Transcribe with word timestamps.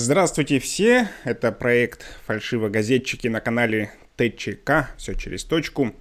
Здравствуйте 0.00 0.60
все, 0.60 1.08
это 1.24 1.50
проект 1.50 2.04
«Фальшивогазетчики» 2.26 3.26
на 3.26 3.40
канале 3.40 3.90
ТЧК, 4.14 4.90
все 4.96 5.14
через 5.14 5.42
точку. 5.42 5.92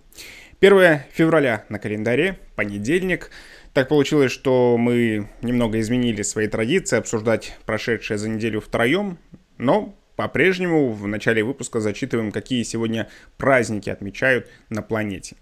1 0.62 1.00
февраля 1.12 1.66
на 1.70 1.79
календаре, 1.79 2.38
понедельник. 2.55 3.31
Так 3.73 3.88
получилось, 3.88 4.31
что 4.31 4.78
мы 4.78 5.29
немного 5.41 5.79
изменили 5.79 6.21
свои 6.21 6.47
традиции 6.47 6.96
обсуждать 6.96 7.57
прошедшее 7.65 8.20
за 8.20 8.29
неделю 8.29 8.62
втроем, 8.62 9.18
но 9.57 9.98
по-прежнему 10.16 10.92
в 10.92 11.08
начале 11.08 11.44
выпуска 11.44 11.79
зачитываем, 11.79 12.32
какие 12.32 12.62
сегодня 12.62 13.10
праздники 13.38 13.90
отмечают 13.90 14.48
на 14.70 14.84
планете. 14.84 15.38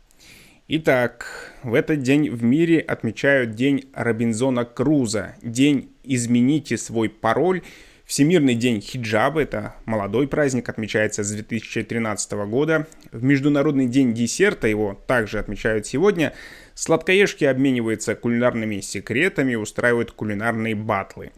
Итак, 0.69 1.51
в 1.61 1.73
этот 1.73 2.03
день 2.03 2.29
в 2.29 2.41
мире 2.41 2.79
отмечают 2.79 3.51
День 3.51 3.89
Робинзона 3.93 4.63
Круза, 4.63 5.35
День 5.41 5.91
«Измените 6.05 6.77
свой 6.77 7.09
пароль», 7.09 7.61
Всемирный 8.05 8.53
день 8.53 8.81
хиджаба, 8.81 9.41
это 9.41 9.73
молодой 9.85 10.27
праздник, 10.27 10.69
отмечается 10.69 11.23
с 11.23 11.31
2013 11.31 12.33
года. 12.47 12.85
В 13.11 13.23
Международный 13.23 13.87
день 13.87 14.13
десерта, 14.13 14.67
его 14.67 14.93
также 15.07 15.39
отмечают 15.39 15.87
сегодня, 15.87 16.33
сладкоежки 16.75 17.45
обмениваются 17.45 18.13
кулинарными 18.13 18.79
секретами, 18.81 19.55
устраивают 19.55 20.11
кулинарные 20.11 20.75
батлы. 20.75 21.31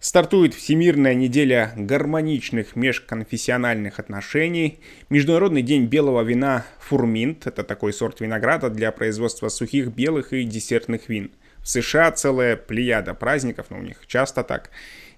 Стартует 0.00 0.52
Всемирная 0.52 1.14
неделя 1.14 1.72
гармоничных 1.76 2.76
межконфессиональных 2.76 3.98
отношений. 3.98 4.80
Международный 5.08 5.62
день 5.62 5.86
белого 5.86 6.20
вина 6.20 6.66
Фурминт, 6.80 7.46
это 7.46 7.64
такой 7.64 7.94
сорт 7.94 8.20
винограда 8.20 8.68
для 8.68 8.92
производства 8.92 9.48
сухих 9.48 9.86
белых 9.88 10.34
и 10.34 10.44
десертных 10.44 11.08
вин. 11.08 11.30
В 11.62 11.68
США 11.68 12.10
целая 12.10 12.56
плеяда 12.56 13.14
праздников, 13.14 13.66
но 13.70 13.78
у 13.78 13.82
них 13.82 14.06
часто 14.06 14.42
так. 14.42 14.70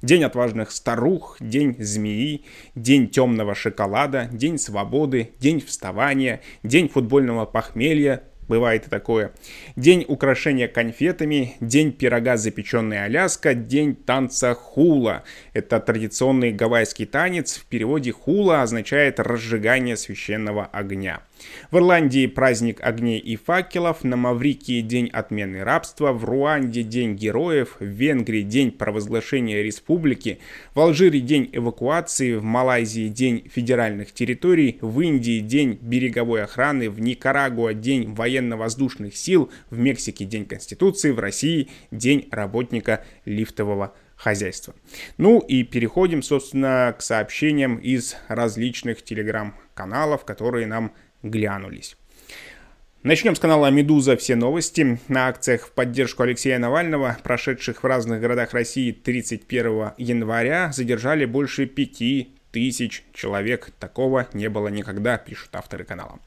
День 0.04 0.24
отважных 0.24 0.70
старух, 0.70 1.38
День 1.40 1.76
змеи, 1.78 2.44
День 2.74 3.08
темного 3.08 3.54
шоколада, 3.54 4.28
День 4.30 4.58
свободы, 4.58 5.30
День 5.40 5.62
вставания, 5.62 6.42
День 6.62 6.90
футбольного 6.90 7.46
похмелья, 7.46 8.22
Бывает 8.46 8.86
и 8.86 8.90
такое. 8.90 9.32
День 9.74 10.04
украшения 10.06 10.68
конфетами, 10.68 11.54
день 11.60 11.92
пирога 11.92 12.36
запеченная 12.36 13.04
Аляска, 13.04 13.54
день 13.54 13.96
танца 13.96 14.52
хула. 14.52 15.24
Это 15.54 15.80
традиционный 15.80 16.52
гавайский 16.52 17.06
танец. 17.06 17.56
В 17.56 17.64
переводе 17.64 18.12
хула 18.12 18.60
означает 18.60 19.18
разжигание 19.18 19.96
священного 19.96 20.66
огня. 20.66 21.22
В 21.70 21.76
Ирландии 21.76 22.26
праздник 22.26 22.80
огней 22.80 23.18
и 23.18 23.36
факелов, 23.36 24.04
на 24.04 24.16
Маврикии 24.16 24.80
день 24.80 25.08
отмены 25.08 25.64
рабства, 25.64 26.12
в 26.12 26.24
Руанде 26.24 26.82
день 26.82 27.16
героев, 27.16 27.76
в 27.80 27.84
Венгрии 27.84 28.42
день 28.42 28.70
провозглашения 28.70 29.62
республики, 29.62 30.38
в 30.74 30.80
Алжире 30.80 31.20
день 31.20 31.50
эвакуации, 31.52 32.34
в 32.34 32.44
Малайзии 32.44 33.08
день 33.08 33.48
федеральных 33.52 34.12
территорий, 34.12 34.78
в 34.80 35.00
Индии 35.00 35.40
день 35.40 35.78
береговой 35.80 36.44
охраны, 36.44 36.90
в 36.90 37.00
Никарагуа 37.00 37.74
день 37.74 38.14
военно-воздушных 38.14 39.16
сил, 39.16 39.50
в 39.70 39.78
Мексике 39.78 40.24
день 40.24 40.46
Конституции, 40.46 41.10
в 41.10 41.18
России 41.18 41.68
день 41.90 42.28
работника 42.30 43.04
лифтового 43.24 43.94
хозяйства. 44.16 44.74
Ну 45.18 45.40
и 45.40 45.64
переходим, 45.64 46.22
собственно, 46.22 46.94
к 46.96 47.02
сообщениям 47.02 47.76
из 47.76 48.16
различных 48.28 49.02
телеграм-каналов, 49.02 50.24
которые 50.24 50.66
нам 50.66 50.92
глянулись. 51.24 51.96
Начнем 53.02 53.34
с 53.34 53.38
канала 53.38 53.70
«Медуза. 53.70 54.16
Все 54.16 54.36
новости». 54.36 54.98
На 55.08 55.28
акциях 55.28 55.66
в 55.66 55.72
поддержку 55.72 56.22
Алексея 56.22 56.58
Навального, 56.58 57.18
прошедших 57.22 57.82
в 57.82 57.86
разных 57.86 58.20
городах 58.20 58.54
России 58.54 58.92
31 58.92 59.90
января, 59.98 60.72
задержали 60.72 61.24
больше 61.24 61.66
5 61.66 62.28
тысяч 62.50 63.04
человек. 63.12 63.72
Такого 63.78 64.26
не 64.32 64.48
было 64.48 64.68
никогда, 64.68 65.18
пишут 65.18 65.54
авторы 65.54 65.84
канала. 65.84 66.18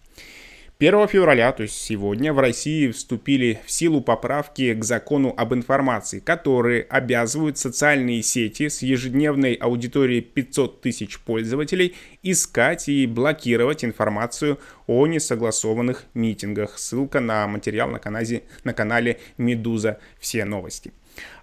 1 0.80 1.08
февраля, 1.08 1.52
то 1.54 1.64
есть 1.64 1.76
сегодня, 1.76 2.32
в 2.34 2.40
России 2.40 2.92
вступили 2.92 3.60
в 3.66 3.72
силу 3.72 4.00
поправки 4.00 4.76
к 4.76 4.84
закону 4.84 5.34
об 5.36 5.56
информации, 5.56 6.20
которые 6.20 6.84
обязывают 6.84 7.58
социальные 7.58 8.22
сети 8.22 8.70
с 8.70 8.84
ежедневной 8.84 9.56
аудиторией 9.56 10.22
500 10.22 10.82
тысяч 10.82 11.20
пользователей 11.20 11.96
искать 12.22 12.90
и 12.90 13.08
блокировать 13.08 13.84
информацию 13.84 14.60
о 14.86 15.08
несогласованных 15.08 16.06
митингах. 16.14 16.78
Ссылка 16.78 17.22
на 17.22 17.48
материал 17.48 17.90
на 17.90 17.98
канале, 17.98 18.44
на 18.64 18.74
канале 18.76 19.20
«Медуза. 19.40 19.98
Все 20.20 20.46
новости». 20.46 20.94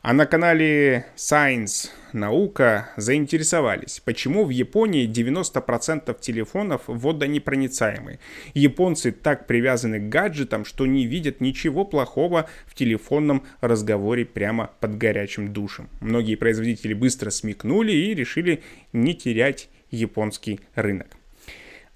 А 0.03 0.13
на 0.13 0.27
канале 0.27 1.07
Science 1.17 1.89
Наука 2.13 2.91
заинтересовались, 2.97 4.01
почему 4.05 4.45
в 4.45 4.51
Японии 4.51 5.09
90% 5.09 6.17
телефонов 6.21 6.83
водонепроницаемые. 6.87 8.21
Японцы 8.53 9.13
так 9.13 9.47
привязаны 9.47 9.99
к 9.99 10.09
гаджетам, 10.09 10.65
что 10.65 10.87
не 10.87 11.07
видят 11.07 11.41
ничего 11.41 11.85
плохого 11.85 12.49
в 12.67 12.75
телефонном 12.75 13.45
разговоре 13.61 14.25
прямо 14.25 14.71
под 14.81 14.99
горячим 14.99 15.53
душем. 15.53 15.89
Многие 16.01 16.37
производители 16.37 16.95
быстро 16.95 17.31
смекнули 17.31 17.93
и 17.93 18.15
решили 18.15 18.63
не 18.93 19.15
терять 19.15 19.69
японский 19.91 20.61
рынок. 20.75 21.09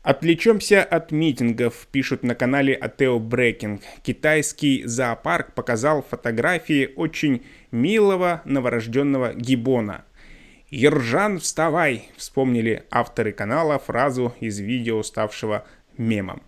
Отвлечемся 0.08 0.82
от 0.82 1.12
митингов, 1.12 1.86
пишут 1.92 2.22
на 2.22 2.34
канале 2.34 2.72
Атео 2.72 3.18
Брекинг. 3.18 3.82
Китайский 4.02 4.84
зоопарк 4.86 5.52
показал 5.52 6.02
фотографии 6.02 6.94
очень 6.96 7.44
милого 7.72 8.40
новорожденного 8.46 9.34
гибона. 9.34 10.06
«Ержан, 10.70 11.38
вставай!»— 11.40 12.08
вспомнили 12.16 12.84
авторы 12.90 13.32
канала 13.32 13.78
фразу 13.78 14.34
из 14.40 14.58
видео, 14.60 15.02
ставшего 15.02 15.66
мемом. 15.98 16.42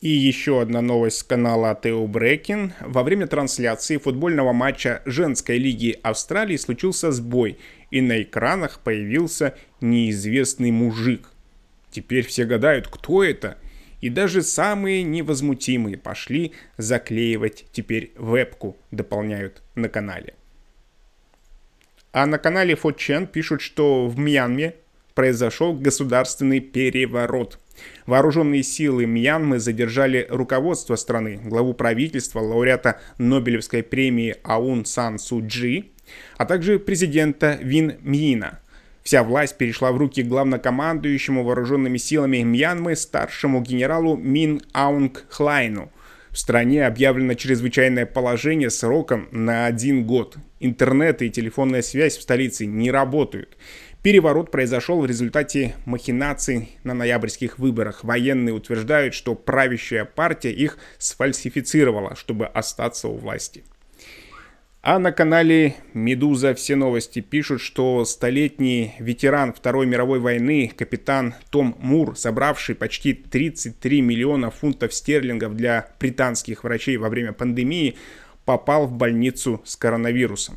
И 0.00 0.08
еще 0.08 0.60
одна 0.60 0.80
новость 0.80 1.18
с 1.18 1.22
канала 1.22 1.78
Тео 1.80 2.06
Брекин. 2.08 2.72
Во 2.80 3.04
время 3.04 3.28
трансляции 3.28 3.98
футбольного 3.98 4.52
матча 4.52 5.00
женской 5.04 5.58
лиги 5.58 5.96
Австралии 6.02 6.56
случился 6.56 7.12
сбой, 7.12 7.58
и 7.92 8.00
на 8.00 8.22
экранах 8.22 8.80
появился 8.80 9.54
неизвестный 9.80 10.72
мужик. 10.72 11.28
Теперь 11.92 12.26
все 12.26 12.44
гадают, 12.44 12.88
кто 12.88 13.22
это, 13.22 13.58
и 14.00 14.08
даже 14.08 14.42
самые 14.42 15.04
невозмутимые 15.04 15.98
пошли 15.98 16.52
заклеивать 16.78 17.66
теперь 17.70 18.12
вебку, 18.16 18.76
дополняют 18.90 19.62
на 19.74 19.88
канале. 19.88 20.34
А 22.12 22.26
на 22.26 22.38
канале 22.38 22.74
Фочен 22.74 23.26
пишут, 23.26 23.60
что 23.60 24.08
в 24.08 24.18
Мьянме 24.18 24.74
произошел 25.14 25.74
государственный 25.74 26.60
переворот. 26.60 27.58
Вооруженные 28.06 28.62
силы 28.62 29.04
Мьянмы 29.04 29.58
задержали 29.58 30.26
руководство 30.30 30.96
страны, 30.96 31.40
главу 31.44 31.74
правительства, 31.74 32.40
лауреата 32.40 33.00
Нобелевской 33.18 33.82
премии 33.82 34.36
Аун 34.44 34.84
Сан 34.86 35.18
Су 35.18 35.46
Джи, 35.46 35.91
а 36.36 36.44
также 36.44 36.78
президента 36.78 37.58
Вин 37.60 37.96
Мьина. 38.02 38.60
Вся 39.02 39.24
власть 39.24 39.58
перешла 39.58 39.90
в 39.92 39.96
руки 39.96 40.22
главнокомандующему 40.22 41.42
вооруженными 41.42 41.98
силами 41.98 42.38
Мьянмы 42.38 42.94
старшему 42.94 43.60
генералу 43.60 44.16
Мин 44.16 44.62
Аунг 44.72 45.24
Хлайну. 45.28 45.90
В 46.30 46.38
стране 46.38 46.86
объявлено 46.86 47.34
чрезвычайное 47.34 48.06
положение 48.06 48.70
сроком 48.70 49.28
на 49.32 49.66
один 49.66 50.06
год. 50.06 50.36
Интернет 50.60 51.20
и 51.20 51.30
телефонная 51.30 51.82
связь 51.82 52.16
в 52.16 52.22
столице 52.22 52.64
не 52.64 52.90
работают. 52.90 53.56
Переворот 54.02 54.50
произошел 54.50 55.00
в 55.00 55.06
результате 55.06 55.74
махинаций 55.84 56.70
на 56.84 56.94
ноябрьских 56.94 57.58
выборах. 57.58 58.02
Военные 58.02 58.54
утверждают, 58.54 59.14
что 59.14 59.34
правящая 59.34 60.04
партия 60.04 60.52
их 60.52 60.78
сфальсифицировала, 60.98 62.16
чтобы 62.16 62.46
остаться 62.46 63.08
у 63.08 63.16
власти. 63.16 63.62
А 64.84 64.98
на 64.98 65.12
канале 65.12 65.76
«Медуза. 65.94 66.54
Все 66.54 66.74
новости» 66.74 67.20
пишут, 67.20 67.60
что 67.60 68.04
столетний 68.04 68.94
ветеран 68.98 69.52
Второй 69.52 69.86
мировой 69.86 70.18
войны, 70.18 70.72
капитан 70.76 71.36
Том 71.50 71.76
Мур, 71.78 72.18
собравший 72.18 72.74
почти 72.74 73.14
33 73.14 74.00
миллиона 74.00 74.50
фунтов 74.50 74.92
стерлингов 74.92 75.54
для 75.54 75.86
британских 76.00 76.64
врачей 76.64 76.96
во 76.96 77.10
время 77.10 77.32
пандемии, 77.32 77.94
попал 78.44 78.88
в 78.88 78.92
больницу 78.92 79.62
с 79.64 79.76
коронавирусом. 79.76 80.56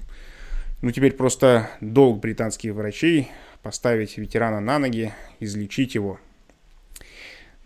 Ну, 0.82 0.90
теперь 0.90 1.14
просто 1.14 1.70
долг 1.80 2.20
британских 2.20 2.74
врачей 2.74 3.30
поставить 3.62 4.18
ветерана 4.18 4.60
на 4.60 4.80
ноги, 4.80 5.14
излечить 5.40 5.94
его. 5.94 6.20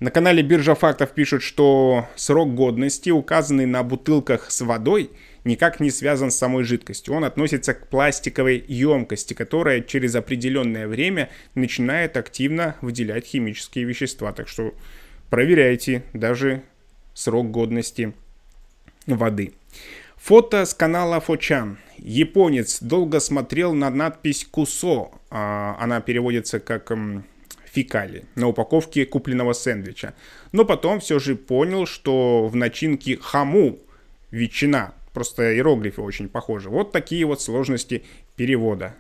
На 0.02 0.12
канале 0.12 0.44
Биржа 0.44 0.76
фактов 0.76 1.12
пишут, 1.12 1.42
что 1.42 2.06
срок 2.18 2.54
годности, 2.54 3.12
указанный 3.12 3.66
на 3.66 3.82
бутылках 3.82 4.52
с 4.52 4.60
водой, 4.60 5.12
никак 5.44 5.80
не 5.80 5.92
связан 5.92 6.32
с 6.32 6.38
самой 6.38 6.64
жидкостью. 6.64 7.14
Он 7.14 7.24
относится 7.24 7.74
к 7.74 7.88
пластиковой 7.88 8.64
емкости, 8.68 9.34
которая 9.34 9.82
через 9.82 10.16
определенное 10.16 10.88
время 10.88 11.30
начинает 11.56 12.18
активно 12.18 12.76
выделять 12.82 13.26
химические 13.26 13.86
вещества. 13.86 14.32
Так 14.32 14.48
что 14.48 14.74
проверяйте 15.30 16.04
даже 16.14 16.64
срок 17.14 17.52
годности 17.52 18.14
воды. 19.06 19.54
Фото 20.18 20.66
с 20.66 20.74
канала 20.74 21.20
Фочан. 21.22 21.78
Японец 21.98 22.82
долго 22.82 23.20
смотрел 23.20 23.74
на 23.74 23.90
надпись 23.90 24.46
«Кусо». 24.50 25.12
А, 25.30 25.78
она 25.80 26.02
переводится 26.02 26.60
как 26.60 26.92
фекали 27.66 28.26
на 28.36 28.48
упаковке 28.48 29.06
купленного 29.06 29.54
сэндвича. 29.54 30.14
Но 30.52 30.66
потом 30.66 31.00
все 31.00 31.20
же 31.20 31.36
понял, 31.36 31.86
что 31.86 32.48
в 32.48 32.56
начинке 32.56 33.18
хаму 33.18 33.80
ветчина. 34.32 34.94
Просто 35.14 35.56
иероглифы 35.56 36.02
очень 36.02 36.30
похожи. 36.30 36.70
Вот 36.70 36.92
такие 36.92 37.26
вот 37.26 37.42
сложности 37.42 38.04
перевода. 38.36 38.96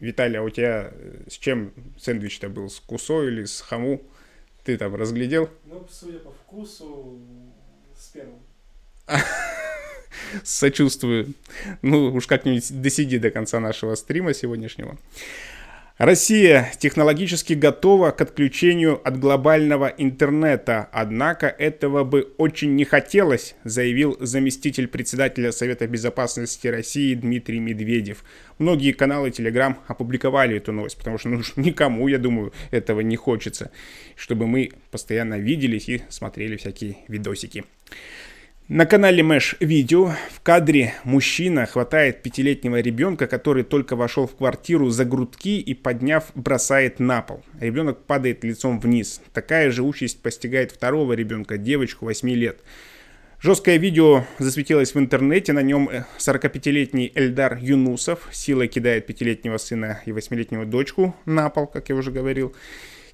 Виталий, 0.00 0.38
а 0.38 0.42
у 0.42 0.50
тебя 0.50 0.90
э, 0.92 1.24
с 1.28 1.34
чем 1.34 1.72
сэндвич-то 1.98 2.48
был? 2.48 2.68
С 2.70 2.78
кусо 2.80 3.26
или 3.26 3.44
с 3.44 3.60
хаму? 3.60 4.02
Ты 4.64 4.76
там 4.76 4.94
разглядел? 4.94 5.50
Ну, 5.64 5.86
судя 5.90 6.18
по 6.18 6.30
вкусу, 6.30 7.18
с 7.96 8.08
первым. 8.08 8.38
Сочувствую. 10.44 11.34
Ну, 11.82 12.12
уж 12.12 12.26
как-нибудь 12.26 12.80
досиди 12.80 13.18
до 13.18 13.30
конца 13.30 13.60
нашего 13.60 13.94
стрима 13.94 14.34
сегодняшнего. 14.34 14.98
Россия 15.98 16.70
технологически 16.78 17.54
готова 17.54 18.12
к 18.12 18.20
отключению 18.20 19.00
от 19.04 19.18
глобального 19.18 19.86
интернета, 19.86 20.88
однако 20.92 21.48
этого 21.48 22.04
бы 22.04 22.32
очень 22.38 22.76
не 22.76 22.84
хотелось, 22.84 23.56
заявил 23.64 24.16
заместитель 24.20 24.86
председателя 24.86 25.50
Совета 25.50 25.88
Безопасности 25.88 26.68
России 26.68 27.14
Дмитрий 27.14 27.58
Медведев. 27.58 28.22
Многие 28.58 28.92
каналы 28.92 29.30
Telegram 29.30 29.74
опубликовали 29.88 30.58
эту 30.58 30.70
новость, 30.70 30.98
потому 30.98 31.18
что 31.18 31.30
ну, 31.30 31.42
никому, 31.56 32.06
я 32.06 32.18
думаю, 32.18 32.52
этого 32.70 33.00
не 33.00 33.16
хочется, 33.16 33.72
чтобы 34.14 34.46
мы 34.46 34.70
постоянно 34.92 35.36
виделись 35.36 35.88
и 35.88 36.02
смотрели 36.10 36.54
всякие 36.54 36.98
видосики. 37.08 37.64
На 38.68 38.84
канале 38.84 39.22
Мэш 39.22 39.56
Видео 39.60 40.12
в 40.30 40.42
кадре 40.42 40.92
мужчина 41.02 41.64
хватает 41.64 42.22
пятилетнего 42.22 42.78
ребенка, 42.80 43.26
который 43.26 43.62
только 43.64 43.96
вошел 43.96 44.26
в 44.26 44.36
квартиру 44.36 44.90
за 44.90 45.06
грудки 45.06 45.58
и, 45.58 45.72
подняв, 45.72 46.26
бросает 46.34 47.00
на 47.00 47.22
пол. 47.22 47.42
Ребенок 47.58 48.04
падает 48.04 48.44
лицом 48.44 48.78
вниз. 48.78 49.22
Такая 49.32 49.70
же 49.70 49.82
участь 49.82 50.20
постигает 50.20 50.70
второго 50.70 51.14
ребенка, 51.14 51.56
девочку 51.56 52.04
8 52.04 52.28
лет. 52.28 52.60
Жесткое 53.40 53.78
видео 53.78 54.26
засветилось 54.38 54.94
в 54.94 54.98
интернете, 54.98 55.54
на 55.54 55.62
нем 55.62 55.88
45-летний 56.18 57.10
Эльдар 57.14 57.56
Юнусов 57.56 58.28
силой 58.32 58.68
кидает 58.68 59.06
пятилетнего 59.06 59.56
сына 59.56 60.02
и 60.04 60.12
восьмилетнего 60.12 60.66
дочку 60.66 61.16
на 61.24 61.48
пол, 61.48 61.68
как 61.68 61.88
я 61.88 61.94
уже 61.94 62.10
говорил. 62.10 62.54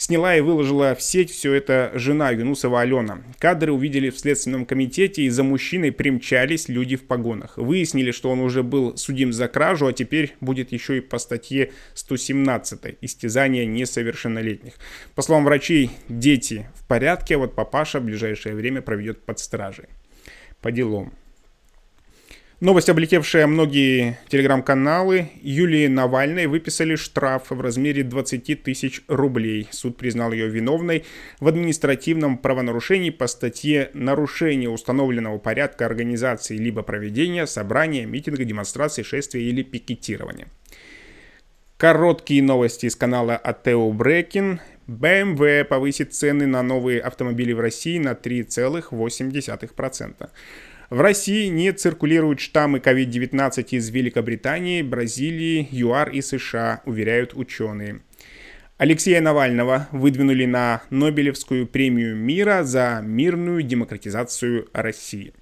Сняла 0.04 0.36
и 0.36 0.42
выложила 0.42 0.94
в 0.94 1.00
сеть 1.00 1.30
все 1.30 1.54
это 1.54 1.90
жена 1.94 2.30
Юнусова 2.30 2.82
Алена. 2.82 3.22
Кадры 3.38 3.72
увидели 3.72 4.10
в 4.10 4.18
Следственном 4.18 4.66
комитете, 4.66 5.22
и 5.22 5.30
за 5.30 5.42
мужчиной 5.44 5.92
примчались 5.92 6.68
люди 6.68 6.96
в 6.96 7.06
погонах. 7.06 7.56
Выяснили, 7.56 8.10
что 8.10 8.28
он 8.28 8.40
уже 8.40 8.62
был 8.62 8.98
судим 8.98 9.32
за 9.32 9.48
кражу, 9.48 9.86
а 9.86 9.94
теперь 9.94 10.34
будет 10.42 10.72
еще 10.72 10.98
и 10.98 11.00
по 11.00 11.16
статье 11.16 11.72
117 11.94 12.98
«Истязание 13.00 13.64
несовершеннолетних». 13.64 14.74
По 15.14 15.22
словам 15.22 15.46
врачей, 15.46 15.90
дети 16.10 16.66
в 16.74 16.86
порядке, 16.86 17.36
а 17.36 17.38
вот 17.38 17.54
папаша 17.54 17.98
в 17.98 18.04
ближайшее 18.04 18.54
время 18.54 18.82
проведет 18.82 19.24
под 19.24 19.38
стражей. 19.38 19.86
По 20.60 20.70
делам. 20.70 21.14
Новость, 22.64 22.88
облетевшая 22.88 23.46
многие 23.46 24.18
телеграм-каналы, 24.28 25.28
Юлии 25.42 25.86
Навальной 25.86 26.46
выписали 26.46 26.96
штраф 26.96 27.50
в 27.50 27.60
размере 27.60 28.04
20 28.04 28.62
тысяч 28.62 29.02
рублей. 29.06 29.68
Суд 29.70 29.98
признал 29.98 30.32
ее 30.32 30.48
виновной 30.48 31.04
в 31.40 31.48
административном 31.48 32.38
правонарушении 32.38 33.10
по 33.10 33.26
статье 33.26 33.90
«Нарушение 33.92 34.70
установленного 34.70 35.36
порядка 35.36 35.84
организации 35.84 36.56
либо 36.56 36.82
проведения 36.82 37.46
собрания, 37.46 38.06
митинга, 38.06 38.46
демонстрации, 38.46 39.02
шествия 39.02 39.42
или 39.42 39.62
пикетирования». 39.62 40.48
Короткие 41.76 42.42
новости 42.42 42.86
из 42.86 42.96
канала 42.96 43.36
Атео 43.36 43.92
Брекин. 43.92 44.62
BMW 44.88 45.64
повысит 45.64 46.14
цены 46.14 46.46
на 46.46 46.62
новые 46.62 47.02
автомобили 47.02 47.52
в 47.52 47.60
России 47.60 47.98
на 47.98 48.12
3,8%. 48.12 50.30
В 50.94 51.00
России 51.00 51.48
не 51.48 51.72
циркулируют 51.72 52.38
штаммы 52.38 52.78
COVID-19 52.78 53.66
из 53.70 53.90
Великобритании, 53.90 54.80
Бразилии, 54.80 55.66
ЮАР 55.72 56.10
и 56.10 56.22
США, 56.22 56.82
уверяют 56.84 57.34
ученые. 57.34 58.02
Алексея 58.78 59.20
Навального 59.20 59.88
выдвинули 59.90 60.44
на 60.44 60.84
Нобелевскую 60.90 61.66
премию 61.66 62.14
мира 62.14 62.62
за 62.62 63.00
мирную 63.02 63.64
демократизацию 63.64 64.68
России. 64.72 65.34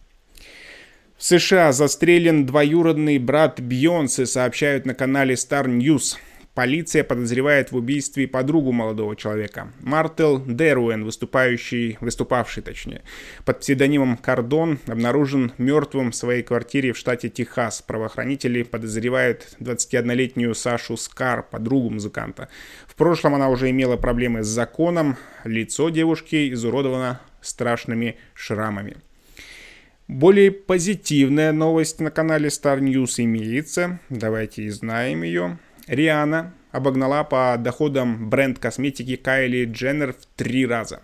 В 1.18 1.22
США 1.22 1.72
застрелен 1.72 2.46
двоюродный 2.46 3.18
брат 3.18 3.60
Бьонсы, 3.60 4.24
сообщают 4.24 4.86
на 4.86 4.94
канале 4.94 5.34
Star 5.34 5.66
News. 5.66 6.16
Полиция 6.54 7.02
подозревает 7.02 7.72
в 7.72 7.76
убийстве 7.76 8.28
подругу 8.28 8.72
молодого 8.72 9.16
человека. 9.16 9.72
Мартел 9.80 10.38
Деруэн, 10.38 11.02
выступающий, 11.02 11.96
выступавший 12.02 12.62
точнее, 12.62 13.02
под 13.46 13.60
псевдонимом 13.60 14.18
Кардон, 14.18 14.78
обнаружен 14.86 15.52
мертвым 15.56 16.10
в 16.10 16.16
своей 16.16 16.42
квартире 16.42 16.92
в 16.92 16.98
штате 16.98 17.30
Техас. 17.30 17.80
Правоохранители 17.80 18.64
подозревают 18.64 19.56
21-летнюю 19.60 20.54
Сашу 20.54 20.98
Скар, 20.98 21.42
подругу 21.42 21.88
музыканта. 21.88 22.50
В 22.86 22.96
прошлом 22.96 23.34
она 23.34 23.48
уже 23.48 23.70
имела 23.70 23.96
проблемы 23.96 24.42
с 24.42 24.46
законом. 24.46 25.16
Лицо 25.44 25.88
девушки 25.88 26.52
изуродовано 26.52 27.22
страшными 27.40 28.18
шрамами. 28.34 28.98
Более 30.06 30.50
позитивная 30.50 31.52
новость 31.52 31.98
на 32.00 32.10
канале 32.10 32.48
Star 32.48 32.78
News 32.80 33.14
имеется. 33.24 34.00
Давайте 34.10 34.68
узнаем 34.68 35.22
ее. 35.22 35.58
Риана 35.86 36.54
обогнала 36.70 37.24
по 37.24 37.56
доходам 37.58 38.30
бренд 38.30 38.58
косметики 38.58 39.16
Кайли 39.16 39.64
Дженнер 39.64 40.12
в 40.12 40.26
три 40.36 40.66
раза. 40.66 41.02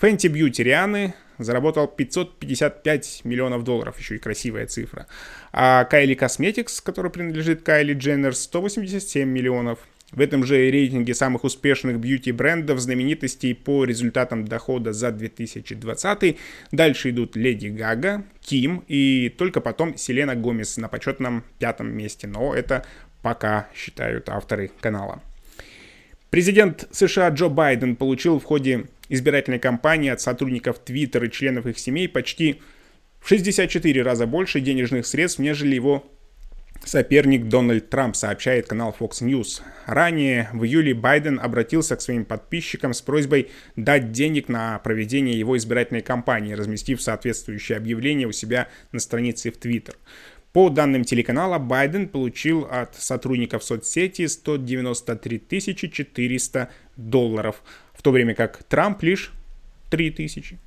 Fenty 0.00 0.30
Beauty 0.30 0.62
Рианы 0.62 1.14
заработал 1.38 1.88
555 1.88 3.22
миллионов 3.24 3.64
долларов, 3.64 3.98
еще 3.98 4.16
и 4.16 4.18
красивая 4.18 4.66
цифра. 4.66 5.06
А 5.52 5.88
Kylie 5.90 6.18
Cosmetics, 6.18 6.80
который 6.82 7.10
принадлежит 7.10 7.62
Кайли 7.62 7.94
Дженнер, 7.94 8.34
187 8.34 9.28
миллионов. 9.28 9.78
В 10.14 10.20
этом 10.20 10.44
же 10.44 10.70
рейтинге 10.70 11.12
самых 11.12 11.42
успешных 11.42 11.98
бьюти-брендов 11.98 12.78
знаменитостей 12.78 13.52
по 13.52 13.84
результатам 13.84 14.44
дохода 14.44 14.92
за 14.92 15.10
2020 15.10 16.38
дальше 16.70 17.10
идут 17.10 17.34
Леди 17.34 17.66
Гага, 17.66 18.24
Ким 18.40 18.84
и 18.86 19.34
только 19.36 19.60
потом 19.60 19.96
Селена 19.96 20.36
Гомес 20.36 20.76
на 20.76 20.86
почетном 20.86 21.42
пятом 21.58 21.92
месте. 21.92 22.28
Но 22.28 22.54
это 22.54 22.86
пока 23.24 23.68
считают 23.74 24.28
авторы 24.28 24.70
канала. 24.82 25.22
Президент 26.28 26.86
США 26.92 27.30
Джо 27.30 27.48
Байден 27.48 27.96
получил 27.96 28.38
в 28.38 28.44
ходе 28.44 28.84
избирательной 29.08 29.58
кампании 29.58 30.10
от 30.10 30.20
сотрудников 30.20 30.82
Twitter 30.84 31.26
и 31.26 31.30
членов 31.30 31.64
их 31.64 31.78
семей 31.78 32.06
почти 32.06 32.60
в 33.20 33.28
64 33.30 34.02
раза 34.02 34.26
больше 34.26 34.60
денежных 34.60 35.06
средств, 35.06 35.38
нежели 35.38 35.74
его 35.74 36.04
соперник 36.84 37.48
Дональд 37.48 37.88
Трамп, 37.88 38.14
сообщает 38.14 38.68
канал 38.68 38.94
Fox 38.98 39.22
News. 39.22 39.62
Ранее 39.86 40.50
в 40.52 40.64
июле 40.64 40.92
Байден 40.92 41.40
обратился 41.40 41.96
к 41.96 42.02
своим 42.02 42.26
подписчикам 42.26 42.92
с 42.92 43.00
просьбой 43.00 43.50
дать 43.76 44.12
денег 44.12 44.48
на 44.48 44.78
проведение 44.80 45.38
его 45.38 45.56
избирательной 45.56 46.02
кампании, 46.02 46.52
разместив 46.52 47.00
соответствующее 47.00 47.78
объявление 47.78 48.28
у 48.28 48.32
себя 48.32 48.68
на 48.92 49.00
странице 49.00 49.50
в 49.50 49.58
Twitter. 49.58 49.94
По 50.54 50.70
данным 50.70 51.04
телеканала, 51.04 51.58
Байден 51.58 52.08
получил 52.08 52.66
от 52.70 52.94
сотрудников 52.94 53.64
соцсети 53.64 54.28
193 54.28 55.74
400 55.74 56.70
долларов, 56.96 57.60
в 57.92 58.02
то 58.02 58.12
время 58.12 58.36
как 58.36 58.62
Трамп 58.62 59.02
лишь 59.02 59.32
3000. 59.90 60.58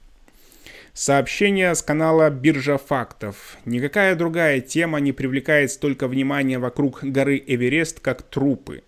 Сообщение 0.91 1.73
с 1.73 1.81
канала 1.81 2.29
«Биржа 2.29 2.77
фактов». 2.77 3.57
Никакая 3.63 4.15
другая 4.15 4.59
тема 4.59 4.99
не 4.99 5.13
привлекает 5.13 5.71
столько 5.71 6.09
внимания 6.09 6.59
вокруг 6.59 7.01
горы 7.01 7.41
Эверест, 7.47 8.01
как 8.01 8.23
трупы. 8.23 8.83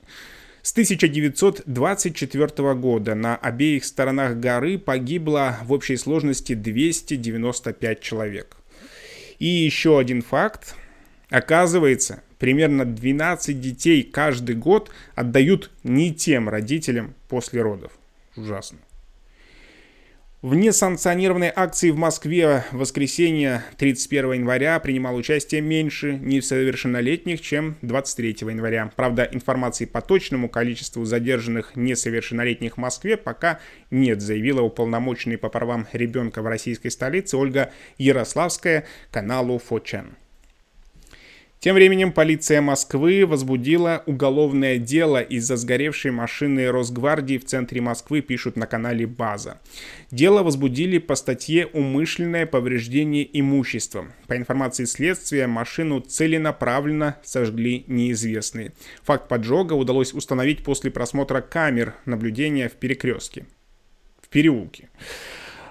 С 0.64 0.74
1924 0.74 2.74
года 2.74 3.16
на 3.16 3.38
обеих 3.38 3.86
сторонах 3.86 4.36
горы 4.36 4.78
погибло 4.78 5.60
в 5.64 5.72
общей 5.72 5.96
сложности 5.96 6.56
295 6.56 8.02
человек. 8.02 8.58
И 9.38 9.48
еще 9.48 9.98
один 9.98 10.22
факт. 10.22 10.76
Оказывается, 11.30 12.24
примерно 12.40 12.86
12 12.86 13.60
детей 13.60 14.04
каждый 14.04 14.56
год 14.56 14.90
отдают 15.16 15.72
не 15.84 16.14
тем 16.14 16.50
родителям 16.50 17.14
после 17.28 17.62
родов. 17.62 17.92
Ужасно. 18.36 18.80
В 20.42 20.56
несанкционированной 20.56 21.52
акции 21.54 21.92
в 21.92 21.98
Москве 21.98 22.64
в 22.72 22.78
воскресенье 22.78 23.62
31 23.78 24.32
января 24.32 24.80
принимал 24.80 25.18
участие 25.18 25.60
меньше 25.60 26.14
несовершеннолетних, 26.14 27.42
чем 27.42 27.76
23 27.82 28.38
января. 28.50 28.90
Правда, 28.96 29.28
информации 29.30 29.84
по 29.84 30.00
точному 30.00 30.48
количеству 30.48 31.04
задержанных 31.04 31.76
несовершеннолетних 31.76 32.76
в 32.76 32.78
Москве 32.78 33.18
пока 33.18 33.60
нет, 33.92 34.22
заявила 34.22 34.62
уполномоченный 34.62 35.38
по 35.38 35.50
правам 35.50 35.88
ребенка 35.92 36.42
в 36.42 36.48
российской 36.48 36.88
столице 36.88 37.36
Ольга 37.36 37.74
Ярославская 37.98 38.86
каналу 39.12 39.60
Фочен. 39.60 40.16
Тем 41.60 41.76
временем 41.76 42.14
полиция 42.14 42.62
Москвы 42.62 43.26
возбудила 43.26 44.02
уголовное 44.06 44.78
дело 44.78 45.22
из-за 45.22 45.58
сгоревшей 45.58 46.12
машины 46.12 46.72
Росгвардии 46.72 47.38
в 47.38 47.44
центре 47.44 47.82
Москвы, 47.82 48.22
пишут 48.22 48.56
на 48.56 48.66
канале 48.66 49.06
База. 49.06 49.60
Дело 50.10 50.42
возбудили 50.42 51.00
по 51.00 51.16
статье 51.16 51.66
«Умышленное 51.66 52.46
повреждение 52.46 53.28
имущества». 53.38 54.08
По 54.28 54.38
информации 54.38 54.86
следствия, 54.86 55.48
машину 55.48 56.00
целенаправленно 56.00 57.18
сожгли 57.24 57.84
неизвестные. 57.88 58.72
Факт 59.04 59.28
поджога 59.28 59.74
удалось 59.74 60.14
установить 60.14 60.64
после 60.64 60.92
просмотра 60.92 61.42
камер 61.42 61.94
наблюдения 62.06 62.70
в 62.70 62.74
перекрестке. 62.74 63.46
В 64.22 64.30
переулке. 64.30 64.88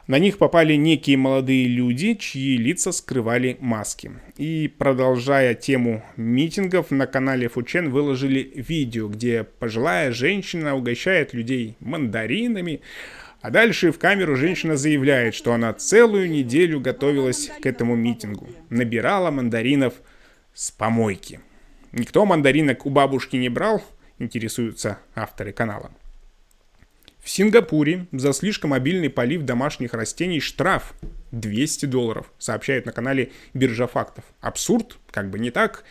На 0.08 0.18
них 0.18 0.38
попали 0.38 0.72
некие 0.72 1.18
молодые 1.18 1.66
люди, 1.66 2.14
чьи 2.14 2.56
лица 2.56 2.92
скрывали 2.92 3.58
маски. 3.60 4.10
И 4.38 4.66
продолжая 4.66 5.54
тему 5.54 6.02
митингов, 6.16 6.90
на 6.90 7.06
канале 7.06 7.50
Фучен 7.50 7.90
выложили 7.90 8.50
видео, 8.54 9.08
где 9.08 9.44
пожилая 9.44 10.10
женщина 10.12 10.74
угощает 10.74 11.34
людей 11.34 11.76
мандаринами, 11.80 12.80
а 13.42 13.50
дальше 13.50 13.92
в 13.92 13.98
камеру 13.98 14.34
женщина 14.34 14.78
заявляет, 14.78 15.34
что 15.34 15.52
она 15.52 15.74
целую 15.74 16.30
неделю 16.30 16.80
готовилась 16.80 17.50
к 17.60 17.66
этому 17.66 17.94
митингу. 17.94 18.48
Набирала 18.70 19.30
мандаринов 19.30 19.92
с 20.54 20.70
помойки. 20.70 21.40
Никто 21.92 22.24
мандаринок 22.24 22.86
у 22.86 22.90
бабушки 22.90 23.36
не 23.36 23.50
брал, 23.50 23.84
интересуются 24.18 25.00
авторы 25.14 25.52
канала. 25.52 25.90
В 27.22 27.30
Сингапуре 27.30 28.06
за 28.12 28.32
слишком 28.32 28.72
обильный 28.72 29.10
полив 29.10 29.42
домашних 29.42 29.94
растений 29.94 30.40
штраф 30.40 30.94
200 31.32 31.86
долларов, 31.86 32.32
сообщают 32.38 32.86
на 32.86 32.92
канале 32.92 33.30
Биржа 33.54 33.86
фактов. 33.86 34.24
Абсурд, 34.40 34.98
как 35.10 35.30
бы 35.30 35.38
не 35.38 35.50
так. 35.50 35.84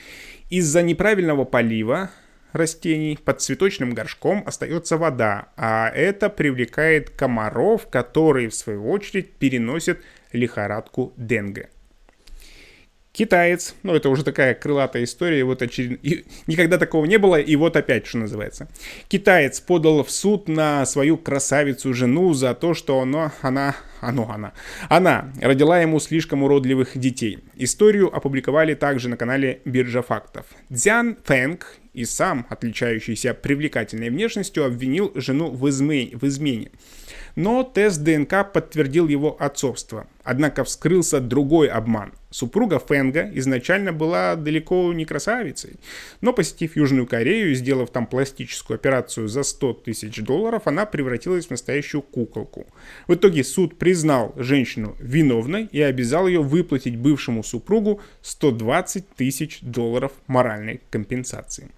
Из-за 0.50 0.82
неправильного 0.82 1.46
полива 1.46 2.10
растений 2.54 3.20
под 3.24 3.42
цветочным 3.42 3.94
горшком 3.94 4.44
остается 4.46 4.98
вода, 4.98 5.50
а 5.58 5.90
это 5.90 6.30
привлекает 6.30 7.10
комаров, 7.10 7.88
которые 7.88 8.50
в 8.50 8.56
свою 8.56 8.90
очередь 8.90 9.34
переносят 9.34 10.00
лихорадку 10.32 11.14
денге. 11.18 11.70
Китаец, 13.18 13.74
ну 13.82 13.96
это 13.96 14.10
уже 14.10 14.24
такая 14.24 14.54
крылатая 14.54 15.04
история, 15.04 15.44
вот 15.44 15.64
очеред... 15.64 16.00
и 16.04 16.24
никогда 16.46 16.78
такого 16.78 17.06
не 17.06 17.18
было, 17.18 17.38
и 17.38 17.56
вот 17.56 17.76
опять, 17.76 18.06
что 18.06 18.20
называется. 18.20 18.68
Китаец 19.08 19.60
подал 19.60 20.04
в 20.04 20.12
суд 20.12 20.48
на 20.48 20.86
свою 20.86 21.18
красавицу 21.18 21.96
жену 21.96 22.36
за 22.36 22.54
то, 22.54 22.76
что 22.76 23.02
оно, 23.02 23.32
она, 23.42 23.76
оно, 24.02 24.30
она, 24.32 24.54
она 24.88 25.32
родила 25.42 25.82
ему 25.82 26.00
слишком 26.00 26.44
уродливых 26.44 26.96
детей. 26.96 27.40
Историю 27.56 28.16
опубликовали 28.16 28.76
также 28.76 29.10
на 29.10 29.18
канале 29.18 29.62
Биржа 29.66 30.04
фактов. 30.04 30.46
Дзян 30.70 31.18
Фэнг 31.24 31.66
и 31.96 32.06
сам, 32.06 32.46
отличающийся 32.52 33.34
привлекательной 33.34 34.12
внешностью, 34.12 34.64
обвинил 34.64 35.12
жену 35.16 35.50
в, 35.50 35.68
изме... 35.68 36.12
в 36.14 36.24
измене 36.28 36.70
но 37.38 37.64
тест 37.64 38.02
ДНК 38.02 38.52
подтвердил 38.52 39.08
его 39.08 39.38
отцовство. 39.40 40.08
Однако 40.24 40.64
вскрылся 40.64 41.20
другой 41.20 41.68
обман. 41.68 42.14
Супруга 42.38 42.78
Фэнга 42.78 43.32
изначально 43.34 43.92
была 43.92 44.36
далеко 44.36 44.94
не 44.94 45.06
красавицей, 45.06 45.78
но 46.22 46.34
посетив 46.34 46.76
Южную 46.76 47.08
Корею 47.08 47.50
и 47.52 47.56
сделав 47.56 47.90
там 47.90 48.06
пластическую 48.06 48.76
операцию 48.76 49.28
за 49.28 49.42
100 49.42 49.74
тысяч 49.74 50.22
долларов, 50.22 50.62
она 50.66 50.86
превратилась 50.86 51.48
в 51.48 51.50
настоящую 51.50 52.04
куколку. 52.04 52.68
В 53.08 53.16
итоге 53.16 53.44
суд 53.44 53.80
признал 53.80 54.36
женщину 54.38 54.96
виновной 55.00 55.68
и 55.72 55.82
обязал 55.82 56.28
ее 56.28 56.44
выплатить 56.44 56.96
бывшему 56.96 57.44
супругу 57.44 58.02
120 58.22 59.16
тысяч 59.16 59.58
долларов 59.62 60.12
моральной 60.28 60.82
компенсации. 60.92 61.72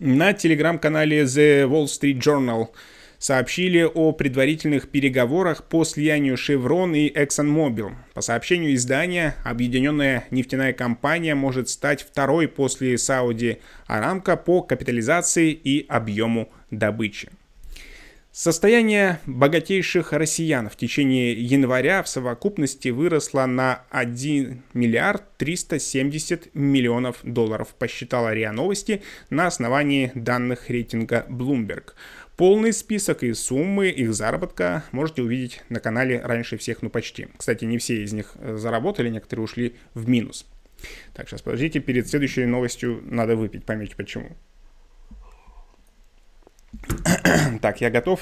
На 0.00 0.34
телеграм-канале 0.34 1.22
The 1.22 1.66
Wall 1.66 1.86
Street 1.86 2.18
Journal– 2.18 2.68
сообщили 3.24 3.80
о 3.82 4.12
предварительных 4.12 4.90
переговорах 4.90 5.64
по 5.64 5.86
слиянию 5.86 6.34
Chevron 6.34 6.94
и 6.94 7.10
ExxonMobil. 7.10 7.94
По 8.12 8.20
сообщению 8.20 8.74
издания, 8.74 9.34
объединенная 9.44 10.26
нефтяная 10.30 10.74
компания 10.74 11.34
может 11.34 11.70
стать 11.70 12.02
второй 12.02 12.48
после 12.48 12.98
Сауди 12.98 13.60
Арамка 13.86 14.36
по 14.36 14.60
капитализации 14.60 15.52
и 15.52 15.86
объему 15.88 16.52
добычи. 16.70 17.30
Состояние 18.36 19.20
богатейших 19.26 20.12
россиян 20.12 20.68
в 20.68 20.74
течение 20.74 21.34
января 21.34 22.02
в 22.02 22.08
совокупности 22.08 22.88
выросло 22.88 23.46
на 23.46 23.84
1 23.90 24.60
миллиард 24.74 25.22
370 25.36 26.52
миллионов 26.52 27.18
долларов, 27.22 27.76
посчитала 27.78 28.34
РИА 28.34 28.50
Новости 28.50 29.02
на 29.30 29.46
основании 29.46 30.10
данных 30.16 30.68
рейтинга 30.68 31.24
Bloomberg. 31.30 31.92
Полный 32.36 32.72
список 32.72 33.22
и 33.22 33.32
суммы 33.32 33.90
их 33.90 34.12
заработка 34.12 34.82
можете 34.90 35.22
увидеть 35.22 35.62
на 35.68 35.78
канале 35.78 36.20
раньше 36.20 36.56
всех, 36.56 36.82
ну 36.82 36.90
почти. 36.90 37.28
Кстати, 37.36 37.64
не 37.64 37.78
все 37.78 38.02
из 38.02 38.12
них 38.12 38.32
э, 38.36 38.56
заработали, 38.56 39.08
некоторые 39.08 39.44
ушли 39.44 39.76
в 39.94 40.08
минус. 40.08 40.44
Так, 41.12 41.28
сейчас 41.28 41.42
подождите, 41.42 41.78
перед 41.78 42.08
следующей 42.08 42.44
новостью 42.46 43.00
надо 43.04 43.36
выпить, 43.36 43.64
поймете 43.64 43.94
почему. 43.94 44.36
так, 47.62 47.80
я 47.80 47.90
готов. 47.90 48.20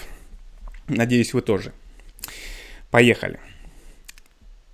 Надеюсь, 0.89 1.33
вы 1.33 1.41
тоже. 1.41 1.73
Поехали. 2.91 3.41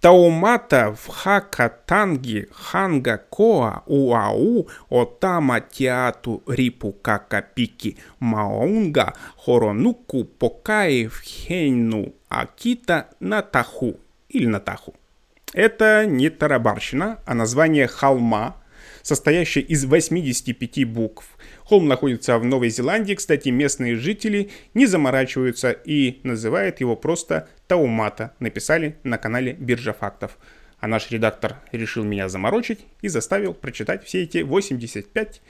Таумата 0.00 0.95
в 0.97 1.09
Хакатанги 1.09 2.49
Ханга 2.52 3.19
Коа 3.19 3.83
Уау 3.87 4.69
Отама 4.90 5.61
Тиату 5.61 6.43
Рипу 6.47 6.93
Какапики 6.93 7.97
Маунга 8.21 9.14
Хоронуку 9.37 10.25
Покаи 10.25 11.07
в 11.07 11.21
Хейну 11.21 12.14
Акита 12.28 13.09
Натаху 13.19 13.97
или 14.28 14.47
Натаху. 14.47 14.95
Это 15.52 16.07
не 16.07 16.31
тарабарщина, 16.31 17.19
а 17.25 17.35
название 17.35 17.88
холма, 17.88 18.55
состоящее 19.02 19.64
из 19.64 19.85
85 19.85 20.85
букв. 20.85 21.26
Холм 21.64 21.88
находится 21.88 22.38
в 22.38 22.45
Новой 22.45 22.71
Зеландии, 22.71 23.14
кстати, 23.14 23.49
местные 23.49 23.97
жители 23.97 24.50
не 24.75 24.87
заморачиваются 24.87 25.71
и 25.73 26.21
называют 26.23 26.81
его 26.81 26.97
просто 26.97 27.49
Таумата 27.67 28.35
написали 28.38 28.97
на 29.02 29.19
канале 29.19 29.52
Биржа 29.52 29.93
фактов. 29.93 30.38
А 30.81 30.87
наш 30.87 31.11
редактор 31.11 31.57
решил 31.73 32.05
меня 32.05 32.28
заморочить 32.28 32.81
и 33.02 33.09
заставил 33.09 33.52
прочитать 33.52 34.05
все 34.05 34.23
эти 34.23 34.38
85, 34.38 35.43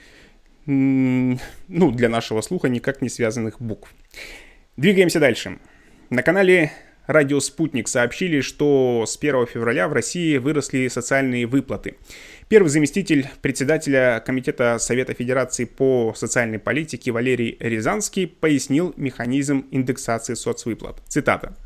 ну, 0.65 1.37
для 1.67 2.09
нашего 2.09 2.41
слуха 2.41 2.67
никак 2.67 3.01
не 3.01 3.09
связанных 3.09 3.61
букв. 3.61 3.93
Двигаемся 4.77 5.19
дальше. 5.19 5.59
На 6.09 6.23
канале 6.23 6.71
Радио 7.09 7.39
Спутник 7.39 7.87
сообщили, 7.87 8.39
что 8.41 9.03
с 9.07 9.17
1 9.17 9.47
февраля 9.47 9.87
в 9.87 9.93
России 9.93 10.37
выросли 10.37 10.87
социальные 10.89 11.47
выплаты. 11.47 11.95
Первый 12.49 12.67
заместитель 12.67 13.27
председателя 13.41 14.21
Комитета 14.23 14.77
Совета 14.77 15.15
Федерации 15.15 15.65
по 15.65 16.13
социальной 16.15 16.59
политике 16.59 17.09
Валерий 17.09 17.57
Рязанский 17.59 18.27
пояснил 18.27 18.93
механизм 18.95 19.65
индексации 19.71 20.35
соцвыплат. 20.35 21.01
Цитата. 21.07 21.57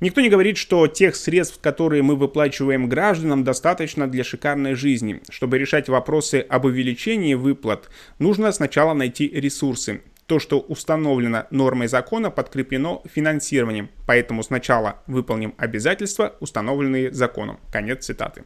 Никто 0.00 0.20
не 0.20 0.28
говорит, 0.28 0.58
что 0.58 0.86
тех 0.86 1.16
средств, 1.16 1.60
которые 1.62 2.02
мы 2.02 2.14
выплачиваем 2.14 2.86
гражданам, 2.86 3.42
достаточно 3.42 4.06
для 4.06 4.22
шикарной 4.22 4.74
жизни. 4.74 5.22
Чтобы 5.30 5.56
решать 5.56 5.88
вопросы 5.88 6.44
об 6.46 6.66
увеличении 6.66 7.32
выплат, 7.32 7.88
нужно 8.18 8.52
сначала 8.52 8.92
найти 8.92 9.28
ресурсы. 9.28 10.02
То, 10.26 10.38
что 10.38 10.60
установлено 10.60 11.46
нормой 11.50 11.86
закона, 11.88 12.30
подкреплено 12.30 13.02
финансированием. 13.04 13.90
Поэтому 14.06 14.42
сначала 14.42 15.02
выполним 15.06 15.54
обязательства, 15.58 16.36
установленные 16.40 17.12
законом. 17.12 17.60
Конец 17.70 18.06
цитаты. 18.06 18.44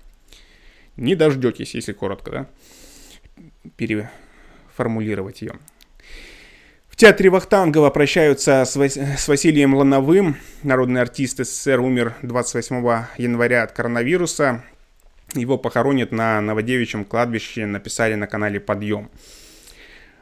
Не 0.97 1.15
дождетесь, 1.15 1.75
если 1.75 1.93
коротко, 1.93 2.31
да? 2.31 2.47
Переформулировать 3.77 5.43
ее 5.43 5.53
театре 6.99 7.31
Вахтангова 7.31 7.91
прощаются 7.91 8.65
с, 8.65 8.75
Вас... 8.75 8.97
с 8.97 9.29
Василием 9.29 9.75
Лановым. 9.75 10.37
Народный 10.65 11.01
артист 11.01 11.39
СССР 11.39 11.79
умер 11.79 12.17
28 12.23 13.05
января 13.19 13.63
от 13.63 13.71
коронавируса. 13.71 14.65
Его 15.35 15.59
похоронят 15.59 16.11
на 16.11 16.41
Новодевичьем 16.41 17.05
кладбище, 17.05 17.67
написали 17.67 18.15
на 18.15 18.27
канале 18.27 18.59
«Подъем». 18.59 19.11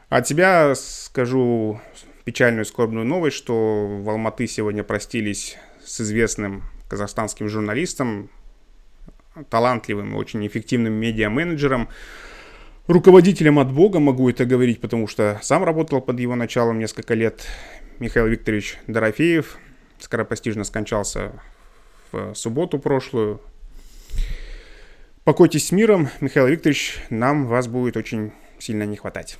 От 0.09 0.25
себя 0.27 0.73
скажу 0.75 1.81
печальную 2.23 2.63
скорбную 2.63 3.05
новость, 3.05 3.35
что 3.35 3.87
в 3.87 4.09
Алматы 4.09 4.47
сегодня 4.47 4.83
простились 4.83 5.57
с 5.83 5.99
известным 5.99 6.63
казахстанским 6.87 7.49
журналистом, 7.49 8.29
талантливым 9.49 10.13
и 10.13 10.17
очень 10.17 10.45
эффективным 10.47 10.93
медиа-менеджером 10.93 11.89
руководителем 12.87 13.59
от 13.59 13.71
Бога, 13.71 13.99
могу 13.99 14.29
это 14.29 14.45
говорить, 14.45 14.79
потому 14.79 15.07
что 15.07 15.39
сам 15.41 15.65
работал 15.65 16.01
под 16.01 16.19
его 16.19 16.35
началом 16.35 16.79
несколько 16.79 17.13
лет. 17.13 17.45
Михаил 17.99 18.27
Викторович 18.27 18.77
Дорофеев 18.87 19.57
скоропостижно 19.99 20.63
скончался 20.63 21.33
в 22.11 22.33
субботу 22.33 22.79
прошлую. 22.79 23.41
Покойтесь 25.25 25.67
с 25.67 25.71
миром, 25.73 26.07
Михаил 26.21 26.47
Викторович, 26.47 26.99
нам 27.09 27.47
вас 27.47 27.67
будет 27.67 27.97
очень 27.97 28.31
сильно 28.59 28.83
не 28.83 28.95
хватать. 28.95 29.37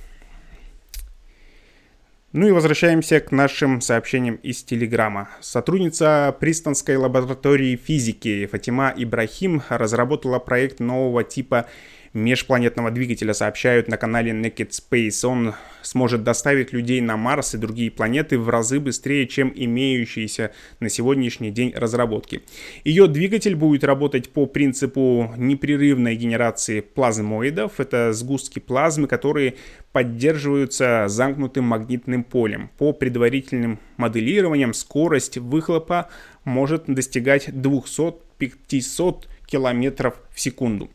Ну 2.34 2.46
и 2.46 2.52
возвращаемся 2.52 3.20
к 3.20 3.32
нашим 3.32 3.80
сообщениям 3.80 4.34
из 4.34 4.62
Телеграма. 4.62 5.30
Сотрудница 5.40 6.36
Пристонской 6.38 6.96
лаборатории 6.96 7.74
физики 7.74 8.44
Фатима 8.44 8.92
Ибрахим 8.94 9.62
разработала 9.70 10.38
проект 10.38 10.78
нового 10.78 11.24
типа 11.24 11.64
межпланетного 12.12 12.90
двигателя, 12.90 13.34
сообщают 13.34 13.88
на 13.88 13.96
канале 13.96 14.32
Naked 14.32 14.70
Space. 14.70 15.26
Он 15.26 15.54
сможет 15.82 16.22
доставить 16.22 16.72
людей 16.72 17.00
на 17.00 17.16
Марс 17.16 17.54
и 17.54 17.58
другие 17.58 17.90
планеты 17.90 18.38
в 18.38 18.48
разы 18.48 18.80
быстрее, 18.80 19.26
чем 19.26 19.52
имеющиеся 19.54 20.52
на 20.80 20.88
сегодняшний 20.88 21.50
день 21.50 21.72
разработки. 21.74 22.42
Ее 22.84 23.06
двигатель 23.06 23.54
будет 23.54 23.84
работать 23.84 24.30
по 24.30 24.46
принципу 24.46 25.32
непрерывной 25.36 26.16
генерации 26.16 26.80
плазмоидов. 26.80 27.80
Это 27.80 28.12
сгустки 28.12 28.58
плазмы, 28.58 29.08
которые 29.08 29.54
поддерживаются 29.92 31.06
замкнутым 31.08 31.64
магнитным 31.64 32.24
полем. 32.24 32.70
По 32.78 32.92
предварительным 32.92 33.78
моделированиям 33.96 34.74
скорость 34.74 35.38
выхлопа 35.38 36.08
может 36.44 36.84
достигать 36.86 37.48
200-500 37.48 39.24
км 39.46 40.14
в 40.30 40.40
секунду. 40.40 40.90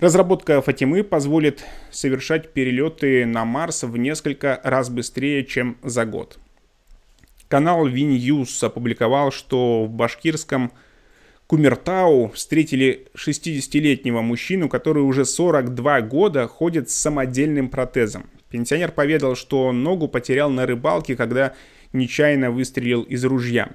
Разработка 0.00 0.60
Фатимы 0.60 1.04
позволит 1.04 1.64
совершать 1.90 2.52
перелеты 2.52 3.24
на 3.26 3.44
Марс 3.44 3.84
в 3.84 3.96
несколько 3.96 4.60
раз 4.64 4.90
быстрее, 4.90 5.44
чем 5.44 5.76
за 5.82 6.04
год. 6.04 6.38
Канал 7.48 7.86
Виньюз 7.86 8.62
опубликовал, 8.64 9.30
что 9.30 9.84
в 9.84 9.90
башкирском 9.90 10.72
Кумертау 11.46 12.30
встретили 12.30 13.06
60-летнего 13.16 14.22
мужчину, 14.22 14.68
который 14.68 15.02
уже 15.02 15.24
42 15.24 16.00
года 16.00 16.48
ходит 16.48 16.90
с 16.90 16.94
самодельным 16.94 17.68
протезом. 17.68 18.28
Пенсионер 18.50 18.90
поведал, 18.90 19.36
что 19.36 19.70
ногу 19.70 20.08
потерял 20.08 20.50
на 20.50 20.66
рыбалке, 20.66 21.16
когда 21.16 21.54
нечаянно 21.92 22.50
выстрелил 22.50 23.02
из 23.02 23.24
ружья. 23.24 23.70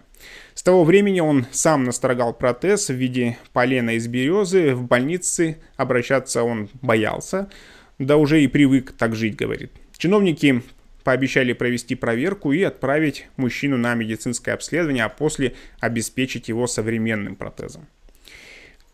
С 0.53 0.63
того 0.63 0.83
времени 0.83 1.19
он 1.19 1.45
сам 1.51 1.83
настрогал 1.83 2.33
протез 2.33 2.89
в 2.89 2.93
виде 2.93 3.37
полена 3.53 3.95
из 3.95 4.07
березы. 4.07 4.75
В 4.75 4.83
больнице 4.83 5.57
обращаться 5.77 6.43
он 6.43 6.69
боялся, 6.81 7.49
да 7.97 8.17
уже 8.17 8.43
и 8.43 8.47
привык 8.47 8.91
так 8.91 9.15
жить, 9.15 9.35
говорит. 9.35 9.71
Чиновники 9.97 10.61
пообещали 11.03 11.53
провести 11.53 11.95
проверку 11.95 12.51
и 12.51 12.61
отправить 12.61 13.27
мужчину 13.37 13.77
на 13.77 13.95
медицинское 13.95 14.53
обследование, 14.53 15.05
а 15.05 15.09
после 15.09 15.55
обеспечить 15.79 16.49
его 16.49 16.67
современным 16.67 17.35
протезом. 17.35 17.87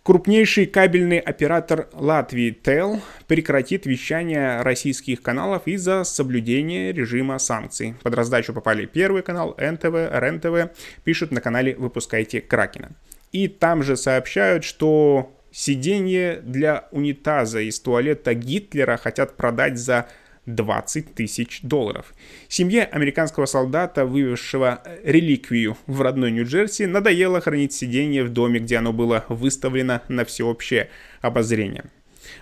Крупнейший 0.05 0.67
кабельный 0.67 1.17
оператор 1.17 1.89
Латвии 1.93 2.51
ТЭЛ 2.51 3.01
прекратит 3.25 3.87
вещание 3.87 4.61
российских 4.61 5.23
каналов 5.23 5.63
из-за 5.65 6.03
соблюдения 6.03 6.93
режима 6.93 7.39
санкций. 7.39 7.95
Под 8.03 8.13
раздачу 8.13 8.53
попали 8.53 8.85
Первый 8.85 9.23
канал, 9.23 9.57
НТВ, 9.57 10.11
РНТВ, 10.11 10.77
пишут 11.03 11.31
на 11.31 11.41
канале 11.41 11.75
«Выпускайте 11.75 12.39
Кракена». 12.39 12.91
И 13.31 13.47
там 13.47 13.81
же 13.81 13.97
сообщают, 13.97 14.63
что 14.63 15.35
сиденье 15.51 16.39
для 16.43 16.87
унитаза 16.91 17.61
из 17.61 17.79
туалета 17.79 18.35
Гитлера 18.35 18.97
хотят 18.97 19.35
продать 19.35 19.79
за 19.79 20.07
20 20.45 21.15
тысяч 21.15 21.59
долларов. 21.61 22.13
Семье 22.47 22.83
американского 22.83 23.45
солдата, 23.45 24.05
вывезшего 24.05 24.81
реликвию 25.03 25.77
в 25.87 26.01
родной 26.01 26.31
Нью-Джерси, 26.31 26.83
надоело 26.83 27.41
хранить 27.41 27.73
сиденье 27.73 28.23
в 28.23 28.29
доме, 28.29 28.59
где 28.59 28.77
оно 28.77 28.93
было 28.93 29.25
выставлено 29.29 30.01
на 30.07 30.25
всеобщее 30.25 30.89
обозрение. 31.21 31.85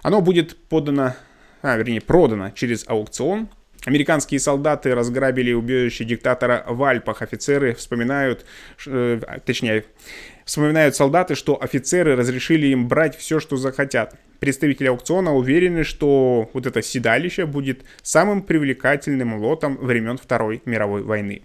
Оно 0.02 0.22
будет 0.22 0.58
подано, 0.68 1.16
а, 1.62 1.78
вернее, 1.78 2.02
продано 2.02 2.52
через 2.52 2.86
аукцион. 2.88 3.50
Американские 3.86 4.40
солдаты 4.40 4.96
разграбили 4.96 5.52
убежище 5.52 6.06
диктатора 6.06 6.64
в 6.68 6.82
Альпах. 6.84 7.22
Офицеры 7.22 7.74
вспоминают, 7.74 8.46
э, 8.86 9.20
точнее, 9.46 9.84
вспоминают 10.46 10.96
солдаты, 10.96 11.36
что 11.36 11.62
офицеры 11.62 12.16
разрешили 12.16 12.68
им 12.68 12.88
брать 12.88 13.18
все, 13.18 13.40
что 13.40 13.58
захотят. 13.58 14.16
Представители 14.40 14.88
аукциона 14.88 15.34
уверены, 15.34 15.84
что 15.84 16.50
вот 16.54 16.66
это 16.66 16.82
седалище 16.82 17.46
будет 17.46 17.84
самым 18.02 18.42
привлекательным 18.42 19.36
лотом 19.38 19.78
времен 19.78 20.18
Второй 20.18 20.62
мировой 20.66 21.04
войны. 21.04 21.44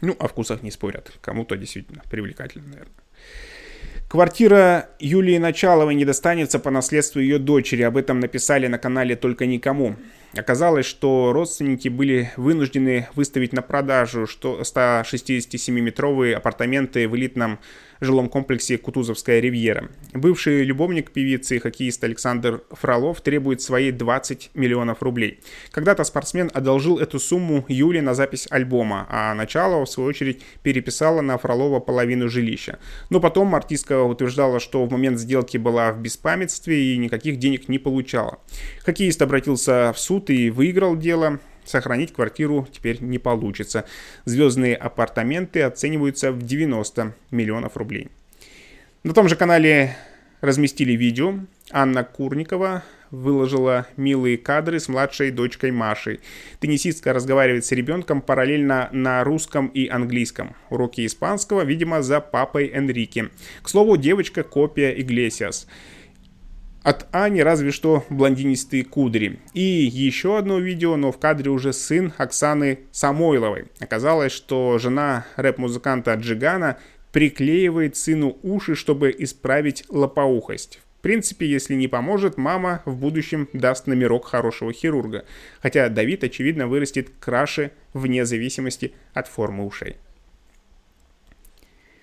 Ну, 0.00 0.16
о 0.18 0.26
вкусах 0.26 0.62
не 0.62 0.70
спорят. 0.70 1.12
Кому-то 1.20 1.56
действительно 1.56 2.02
привлекательно, 2.10 2.66
наверное. 2.66 2.92
Квартира 4.08 4.90
Юлии 4.98 5.38
Началовой 5.38 5.94
не 5.94 6.04
достанется 6.04 6.58
по 6.58 6.70
наследству 6.70 7.20
ее 7.20 7.38
дочери. 7.38 7.82
Об 7.82 7.96
этом 7.96 8.20
написали 8.20 8.66
на 8.66 8.78
канале 8.78 9.16
«Только 9.16 9.46
никому». 9.46 9.96
Оказалось, 10.34 10.86
что 10.86 11.32
родственники 11.32 11.88
были 11.88 12.30
вынуждены 12.36 13.08
выставить 13.14 13.52
на 13.52 13.60
продажу 13.60 14.24
167-метровые 14.24 16.34
апартаменты 16.34 17.06
в 17.06 17.16
элитном 17.16 17.58
жилом 18.00 18.28
комплексе 18.28 18.78
Кутузовская 18.78 19.40
ривьера. 19.40 19.88
Бывший 20.12 20.64
любовник 20.64 21.12
певицы 21.12 21.56
и 21.56 21.58
хоккеист 21.58 22.02
Александр 22.02 22.64
Фролов 22.70 23.20
требует 23.20 23.62
свои 23.62 23.92
20 23.92 24.50
миллионов 24.54 25.02
рублей. 25.02 25.38
Когда-то 25.70 26.02
спортсмен 26.02 26.50
одолжил 26.52 26.98
эту 26.98 27.20
сумму 27.20 27.64
Юле 27.68 28.02
на 28.02 28.14
запись 28.14 28.48
альбома, 28.50 29.06
а 29.08 29.34
Началова, 29.34 29.84
в 29.84 29.90
свою 29.90 30.08
очередь, 30.08 30.42
переписала 30.62 31.20
на 31.20 31.38
Фролова 31.38 31.78
половину 31.78 32.28
жилища. 32.28 32.80
Но 33.10 33.20
потом 33.20 33.54
артистка 33.54 34.02
утверждала, 34.02 34.58
что 34.58 34.84
в 34.84 34.90
момент 34.90 35.20
сделки 35.20 35.56
была 35.56 35.92
в 35.92 36.00
беспамятстве 36.00 36.94
и 36.94 36.96
никаких 36.96 37.38
денег 37.38 37.68
не 37.68 37.78
получала. 37.78 38.40
Хоккеист 38.84 39.22
обратился 39.22 39.92
в 39.94 40.00
суд 40.00 40.21
и 40.30 40.50
выиграл 40.50 40.96
дело. 40.96 41.40
Сохранить 41.64 42.12
квартиру 42.12 42.66
теперь 42.72 43.00
не 43.00 43.18
получится. 43.18 43.84
Звездные 44.24 44.74
апартаменты 44.74 45.62
оцениваются 45.62 46.32
в 46.32 46.42
90 46.42 47.14
миллионов 47.30 47.76
рублей. 47.76 48.08
На 49.04 49.14
том 49.14 49.28
же 49.28 49.36
канале 49.36 49.96
разместили 50.40 50.92
видео. 50.92 51.34
Анна 51.70 52.04
Курникова 52.04 52.82
выложила 53.12 53.86
милые 53.96 54.38
кадры 54.38 54.80
с 54.80 54.88
младшей 54.88 55.30
дочкой 55.30 55.70
Машей. 55.70 56.20
Теннисистка 56.60 57.12
разговаривает 57.12 57.64
с 57.64 57.72
ребенком 57.72 58.22
параллельно 58.22 58.88
на 58.90 59.22
русском 59.22 59.68
и 59.68 59.86
английском. 59.86 60.56
Уроки 60.70 61.06
испанского, 61.06 61.62
видимо, 61.62 62.02
за 62.02 62.20
папой 62.20 62.68
Энрике. 62.68 63.30
К 63.62 63.68
слову, 63.68 63.96
девочка 63.96 64.42
копия 64.42 64.90
Иглесиас. 64.98 65.68
От 66.82 67.06
Ани 67.12 67.42
разве 67.42 67.70
что 67.70 68.04
блондинистые 68.10 68.84
кудри. 68.84 69.38
И 69.54 69.60
еще 69.60 70.36
одно 70.36 70.58
видео, 70.58 70.96
но 70.96 71.12
в 71.12 71.18
кадре 71.18 71.50
уже 71.50 71.72
сын 71.72 72.12
Оксаны 72.18 72.80
Самойловой. 72.90 73.66
Оказалось, 73.78 74.32
что 74.32 74.78
жена 74.78 75.24
рэп-музыканта 75.36 76.14
Джигана 76.14 76.78
приклеивает 77.12 77.96
сыну 77.96 78.36
уши, 78.42 78.74
чтобы 78.74 79.14
исправить 79.16 79.84
лопоухость. 79.90 80.80
В 80.98 81.02
принципе, 81.02 81.46
если 81.46 81.74
не 81.74 81.88
поможет, 81.88 82.36
мама 82.36 82.82
в 82.84 82.96
будущем 82.96 83.48
даст 83.52 83.86
номерок 83.86 84.26
хорошего 84.26 84.72
хирурга. 84.72 85.24
Хотя 85.60 85.88
Давид, 85.88 86.24
очевидно, 86.24 86.66
вырастет 86.66 87.08
краше 87.20 87.72
вне 87.92 88.24
зависимости 88.24 88.92
от 89.12 89.28
формы 89.28 89.66
ушей. 89.66 89.96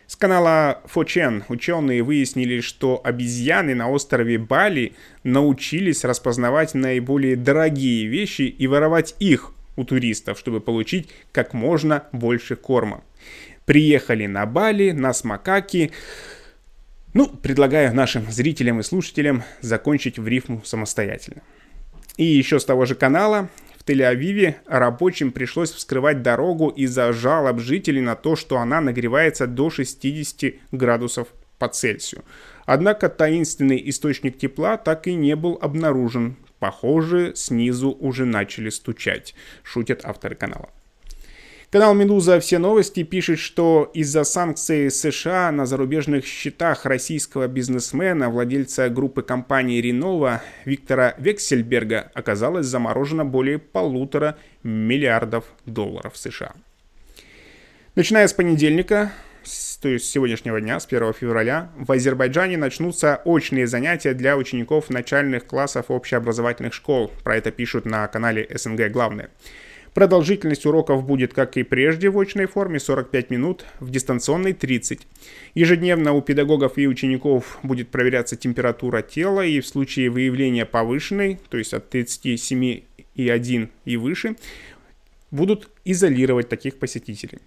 С 0.09 0.15
канала 0.15 0.81
Фочен 0.85 1.43
ученые 1.49 2.01
выяснили, 2.01 2.61
что 2.61 2.99
обезьяны 3.03 3.75
на 3.75 3.91
острове 3.91 4.39
Бали 4.39 4.93
научились 5.23 6.03
распознавать 6.03 6.73
наиболее 6.73 7.35
дорогие 7.35 8.07
вещи 8.07 8.41
и 8.41 8.65
воровать 8.65 9.13
их 9.19 9.51
у 9.75 9.83
туристов, 9.83 10.39
чтобы 10.39 10.61
получить 10.61 11.09
как 11.31 11.53
можно 11.53 12.05
больше 12.11 12.55
корма. 12.55 13.03
Приехали 13.65 14.25
на 14.25 14.47
Бали, 14.47 14.89
на 14.89 15.13
макаки. 15.23 15.91
Ну, 17.13 17.27
предлагаю 17.27 17.93
нашим 17.93 18.31
зрителям 18.31 18.79
и 18.79 18.83
слушателям 18.83 19.43
закончить 19.61 20.17
в 20.17 20.27
рифму 20.27 20.63
самостоятельно. 20.65 21.43
И 22.17 22.25
еще 22.25 22.59
с 22.59 22.65
того 22.65 22.87
же 22.87 22.95
канала 22.95 23.47
Тель-Авиве 23.85 24.55
рабочим 24.65 25.31
пришлось 25.31 25.71
вскрывать 25.71 26.21
дорогу 26.21 26.69
из-за 26.69 27.13
жалоб 27.13 27.59
жителей 27.59 28.01
на 28.01 28.15
то, 28.15 28.35
что 28.35 28.57
она 28.57 28.81
нагревается 28.81 29.47
до 29.47 29.69
60 29.69 30.53
градусов 30.71 31.27
по 31.57 31.67
Цельсию. 31.67 32.23
Однако 32.65 33.09
таинственный 33.09 33.81
источник 33.89 34.37
тепла 34.37 34.77
так 34.77 35.07
и 35.07 35.13
не 35.13 35.35
был 35.35 35.57
обнаружен. 35.61 36.37
Похоже, 36.59 37.33
снизу 37.35 37.91
уже 37.91 38.25
начали 38.25 38.69
стучать, 38.69 39.33
шутят 39.63 40.01
авторы 40.03 40.35
канала. 40.35 40.69
Канал 41.71 41.93
«Медуза. 41.93 42.39
Все 42.39 42.57
новости» 42.57 43.03
пишет, 43.03 43.37
что 43.37 43.91
из-за 43.93 44.23
санкций 44.23 44.89
США 44.89 45.51
на 45.51 45.67
зарубежных 45.67 46.25
счетах 46.25 46.87
российского 46.87 47.47
бизнесмена, 47.47 48.31
владельца 48.31 48.89
группы 48.89 49.21
компании 49.21 49.79
«Ренова» 49.79 50.41
Виктора 50.65 51.13
Вексельберга 51.19 52.09
оказалось 52.15 52.65
заморожено 52.65 53.23
более 53.23 53.59
полутора 53.59 54.35
миллиардов 54.63 55.45
долларов 55.67 56.17
США. 56.17 56.53
Начиная 57.93 58.27
с 58.27 58.33
понедельника, 58.33 59.11
то 59.79 59.89
есть 59.89 60.05
с 60.05 60.09
сегодняшнего 60.09 60.59
дня, 60.59 60.79
с 60.79 60.87
1 60.87 61.13
февраля, 61.13 61.69
в 61.77 61.91
Азербайджане 61.91 62.57
начнутся 62.57 63.21
очные 63.25 63.67
занятия 63.67 64.15
для 64.15 64.37
учеников 64.37 64.89
начальных 64.89 65.45
классов 65.45 65.85
общеобразовательных 65.89 66.73
школ. 66.73 67.11
Про 67.23 67.37
это 67.37 67.51
пишут 67.51 67.85
на 67.85 68.07
канале 68.07 68.47
СНГ 68.55 68.89
«Главное». 68.89 69.29
Продолжительность 69.99 70.65
уроков 70.65 71.03
будет, 71.03 71.33
как 71.33 71.57
и 71.57 71.63
прежде, 71.63 72.09
в 72.09 72.17
очной 72.17 72.45
форме 72.45 72.79
45 72.79 73.31
минут, 73.31 73.65
в 73.81 73.91
дистанционной 73.91 74.53
30. 74.53 75.05
Ежедневно 75.55 76.13
у 76.13 76.21
педагогов 76.21 76.77
и 76.77 76.87
учеников 76.87 77.59
будет 77.63 77.89
проверяться 77.89 78.37
температура 78.37 79.01
тела 79.01 79.41
и 79.41 79.59
в 79.59 79.67
случае 79.67 80.09
выявления 80.09 80.65
повышенной, 80.65 81.37
то 81.49 81.57
есть 81.57 81.73
от 81.73 81.93
37,1 81.93 83.69
и 83.83 83.97
выше, 83.97 84.37
будут 85.31 85.67
изолировать 85.83 86.47
таких 86.47 86.79
посетителей. 86.79 87.39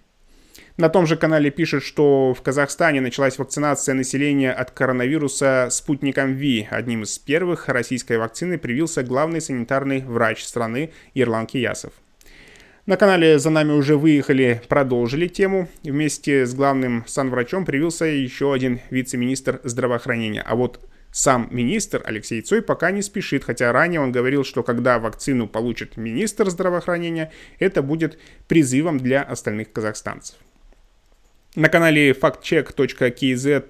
На 0.77 0.89
том 0.89 1.07
же 1.07 1.17
канале 1.17 1.49
пишет, 1.49 1.81
что 1.81 2.35
в 2.35 2.43
Казахстане 2.43 3.01
началась 3.01 3.39
вакцинация 3.39 3.95
населения 3.95 4.51
от 4.51 4.69
коронавируса 4.69 5.69
спутником 5.71 6.35
Ви. 6.35 6.67
Одним 6.69 7.01
из 7.01 7.17
первых 7.17 7.67
российской 7.67 8.19
вакцины 8.19 8.59
привился 8.59 9.01
главный 9.01 9.41
санитарный 9.41 10.01
врач 10.01 10.43
страны 10.43 10.91
Ирлан 11.15 11.47
Киясов. 11.47 11.93
На 12.85 12.97
канале 12.97 13.39
«За 13.39 13.49
нами 13.49 13.71
уже 13.71 13.95
выехали» 13.95 14.61
продолжили 14.67 15.29
тему. 15.29 15.69
Вместе 15.83 16.45
с 16.45 16.53
главным 16.53 17.05
санврачом 17.07 17.63
привился 17.63 18.03
еще 18.03 18.53
один 18.53 18.81
вице-министр 18.89 19.61
здравоохранения. 19.63 20.41
А 20.41 20.55
вот 20.57 20.85
сам 21.09 21.47
министр 21.49 22.01
Алексей 22.03 22.41
Цой 22.41 22.61
пока 22.61 22.91
не 22.91 23.01
спешит, 23.01 23.45
хотя 23.45 23.71
ранее 23.71 24.01
он 24.01 24.11
говорил, 24.11 24.43
что 24.43 24.63
когда 24.63 24.99
вакцину 24.99 25.47
получит 25.47 25.95
министр 25.95 26.49
здравоохранения, 26.49 27.31
это 27.57 27.81
будет 27.81 28.19
призывом 28.49 28.97
для 28.97 29.23
остальных 29.23 29.71
казахстанцев. 29.71 30.35
На 31.55 31.69
канале 31.69 32.11
factcheck.kz 32.11 33.63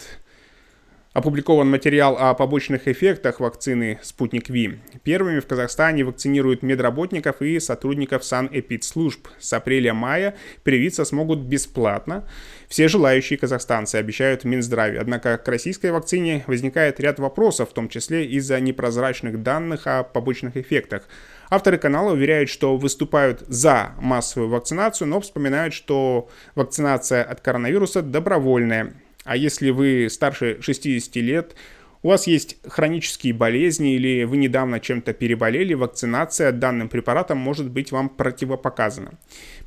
опубликован 1.14 1.70
материал 1.70 2.18
о 2.20 2.34
побочных 2.34 2.88
эффектах 2.88 3.40
вакцины 3.40 4.00
«Спутник 4.02 4.50
Ви». 4.50 4.80
Первыми 5.04 5.40
в 5.40 5.48
Казахстане 5.48 6.04
вакцинируют 6.04 6.64
медработников 6.64 7.42
и 7.42 7.60
сотрудников 7.60 8.24
санэпидслужб. 8.24 9.28
С 9.40 9.54
апреля-мая 9.54 10.36
привиться 10.64 11.06
смогут 11.06 11.40
бесплатно. 11.40 12.28
Все 12.68 12.88
желающие 12.88 13.38
казахстанцы 13.38 13.98
обещают 13.98 14.44
в 14.44 14.48
Минздраве. 14.48 15.00
Однако 15.00 15.38
к 15.38 15.48
российской 15.48 15.92
вакцине 15.92 16.44
возникает 16.48 17.00
ряд 17.00 17.20
вопросов, 17.20 17.70
в 17.70 17.74
том 17.74 17.90
числе 17.90 18.26
из-за 18.26 18.60
непрозрачных 18.60 19.44
данных 19.44 19.86
о 19.86 20.04
побочных 20.04 20.58
эффектах. 20.58 21.08
Авторы 21.52 21.78
канала 21.78 22.14
уверяют, 22.14 22.50
что 22.50 22.76
выступают 22.76 23.42
за 23.48 23.92
массовую 24.00 24.50
вакцинацию, 24.50 25.08
но 25.08 25.22
вспоминают, 25.22 25.76
что 25.76 26.30
вакцинация 26.56 27.24
от 27.24 27.42
коронавируса 27.42 28.02
добровольная. 28.02 28.96
А 29.24 29.36
если 29.38 29.70
вы 29.70 30.08
старше 30.10 30.62
60 30.62 31.16
лет, 31.18 31.56
у 32.02 32.10
вас 32.10 32.28
есть 32.28 32.58
хронические 32.68 33.34
болезни 33.34 33.96
или 33.96 34.26
вы 34.26 34.36
недавно 34.36 34.82
чем-то 34.82 35.14
переболели, 35.14 35.74
вакцинация 35.74 36.52
данным 36.52 36.90
препаратом 36.90 37.38
может 37.38 37.70
быть 37.70 37.94
вам 37.94 38.10
противопоказана. 38.10 39.14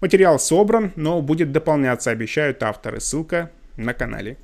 Материал 0.03 0.39
собран, 0.39 0.93
но 0.97 1.23
будет 1.23 1.51
дополняться, 1.53 2.11
обещают 2.11 2.63
авторы. 2.63 3.01
Ссылка 3.01 3.51
на 3.79 3.95
канале. 3.95 4.37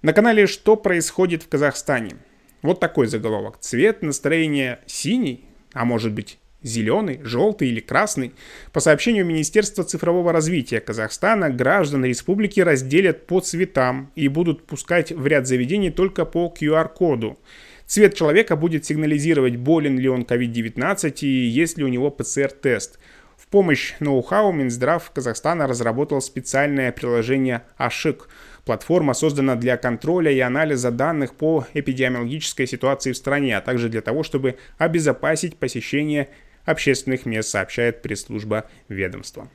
На 0.00 0.12
канале 0.12 0.46
«Что 0.46 0.76
происходит 0.76 1.42
в 1.42 1.48
Казахстане?» 1.48 2.16
Вот 2.62 2.80
такой 2.80 3.08
заголовок. 3.08 3.58
Цвет 3.60 4.00
настроения 4.00 4.80
синий, 4.86 5.44
а 5.74 5.84
может 5.84 6.12
быть 6.12 6.38
зеленый, 6.64 7.20
желтый 7.22 7.68
или 7.68 7.78
красный. 7.78 8.32
По 8.72 8.80
сообщению 8.80 9.24
Министерства 9.24 9.84
цифрового 9.84 10.32
развития 10.32 10.80
Казахстана, 10.80 11.50
граждан 11.50 12.04
республики 12.04 12.58
разделят 12.58 13.26
по 13.26 13.38
цветам 13.40 14.10
и 14.16 14.26
будут 14.26 14.66
пускать 14.66 15.12
в 15.12 15.24
ряд 15.26 15.46
заведений 15.46 15.90
только 15.90 16.24
по 16.24 16.52
QR-коду. 16.58 17.38
Цвет 17.86 18.14
человека 18.14 18.56
будет 18.56 18.84
сигнализировать, 18.86 19.56
болен 19.56 19.98
ли 19.98 20.08
он 20.08 20.22
COVID-19 20.22 21.14
и 21.20 21.26
есть 21.26 21.78
ли 21.78 21.84
у 21.84 21.88
него 21.88 22.10
ПЦР-тест. 22.10 22.98
В 23.36 23.46
помощь 23.48 23.94
ноу-хау 24.00 24.52
Минздрав 24.52 25.10
Казахстана 25.10 25.66
разработал 25.66 26.20
специальное 26.22 26.90
приложение 26.92 27.62
«Ашик», 27.76 28.28
Платформа 28.64 29.12
создана 29.12 29.56
для 29.56 29.76
контроля 29.76 30.32
и 30.32 30.40
анализа 30.40 30.90
данных 30.90 31.34
по 31.34 31.66
эпидемиологической 31.74 32.66
ситуации 32.66 33.12
в 33.12 33.16
стране, 33.16 33.56
а 33.58 33.60
также 33.60 33.90
для 33.90 34.00
того, 34.00 34.22
чтобы 34.22 34.56
обезопасить 34.78 35.58
посещение 35.58 36.30
общественных 36.64 37.26
мест, 37.26 37.50
сообщает 37.50 38.02
пресс-служба 38.02 38.68
ведомства. 38.88 39.48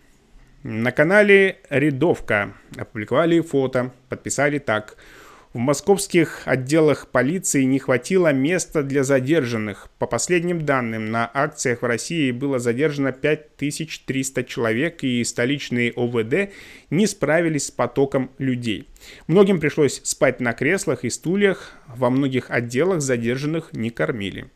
На 0.63 0.91
канале 0.91 1.57
«Рядовка» 1.69 2.53
опубликовали 2.77 3.39
фото, 3.41 3.91
подписали 4.09 4.59
так– 4.59 4.97
в 5.51 5.57
московских 5.57 6.43
отделах 6.45 7.07
полиции 7.07 7.63
не 7.63 7.79
хватило 7.79 8.31
места 8.31 8.83
для 8.83 9.03
задержанных. 9.03 9.89
По 9.97 10.05
последним 10.05 10.63
данным, 10.63 11.09
на 11.09 11.29
акциях 11.33 11.81
в 11.81 11.85
России 11.85 12.29
было 12.29 12.59
задержано 12.59 13.11
5300 13.11 14.43
человек, 14.43 15.03
и 15.03 15.23
столичные 15.23 15.91
ОВД 15.95 16.53
не 16.91 17.07
справились 17.07 17.65
с 17.65 17.71
потоком 17.71 18.29
людей. 18.37 18.87
Многим 19.25 19.59
пришлось 19.59 20.01
спать 20.03 20.39
на 20.39 20.53
креслах 20.53 21.03
и 21.03 21.09
стульях, 21.09 21.71
во 21.87 22.11
многих 22.11 22.51
отделах 22.51 23.01
задержанных 23.01 23.73
не 23.73 23.89
кормили. 23.89 24.51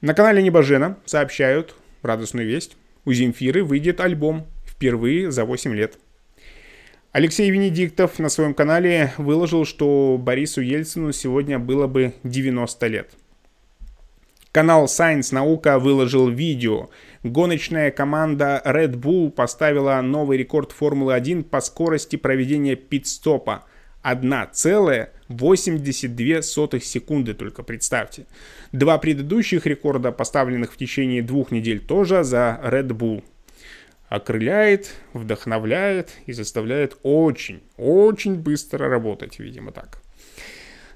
На 0.00 0.14
канале 0.14 0.42
Небожена 0.42 0.96
сообщают 1.04 1.74
радостную 2.02 2.46
весть. 2.46 2.78
У 3.04 3.12
Земфиры 3.12 3.62
выйдет 3.62 4.00
альбом 4.00 4.46
впервые 4.66 5.30
за 5.30 5.44
8 5.44 5.74
лет. 5.74 5.98
Алексей 7.12 7.50
Венедиктов 7.50 8.18
на 8.18 8.30
своем 8.30 8.54
канале 8.54 9.12
выложил, 9.18 9.66
что 9.66 10.16
Борису 10.18 10.62
Ельцину 10.62 11.12
сегодня 11.12 11.58
было 11.58 11.86
бы 11.86 12.14
90 12.24 12.86
лет. 12.86 13.10
Канал 14.52 14.86
Science 14.86 15.34
Наука 15.34 15.78
выложил 15.78 16.30
видео. 16.30 16.88
Гоночная 17.22 17.90
команда 17.90 18.62
Red 18.64 18.94
Bull 18.94 19.30
поставила 19.30 20.00
новый 20.00 20.38
рекорд 20.38 20.72
Формулы-1 20.72 21.44
по 21.44 21.60
скорости 21.60 22.16
проведения 22.16 22.74
пит-стопа. 22.74 23.66
1,82 24.02 26.80
секунды, 26.80 27.34
только 27.34 27.62
представьте. 27.62 28.24
Два 28.72 28.98
предыдущих 28.98 29.66
рекорда, 29.66 30.12
поставленных 30.12 30.72
в 30.72 30.76
течение 30.76 31.22
двух 31.22 31.50
недель, 31.50 31.80
тоже 31.80 32.22
за 32.22 32.60
Red 32.62 32.88
Bull 32.88 33.24
окрыляет, 34.08 34.92
вдохновляет 35.12 36.10
и 36.26 36.32
заставляет 36.32 36.96
очень, 37.02 37.62
очень 37.76 38.36
быстро 38.36 38.88
работать, 38.88 39.38
видимо 39.38 39.72
так. 39.72 40.02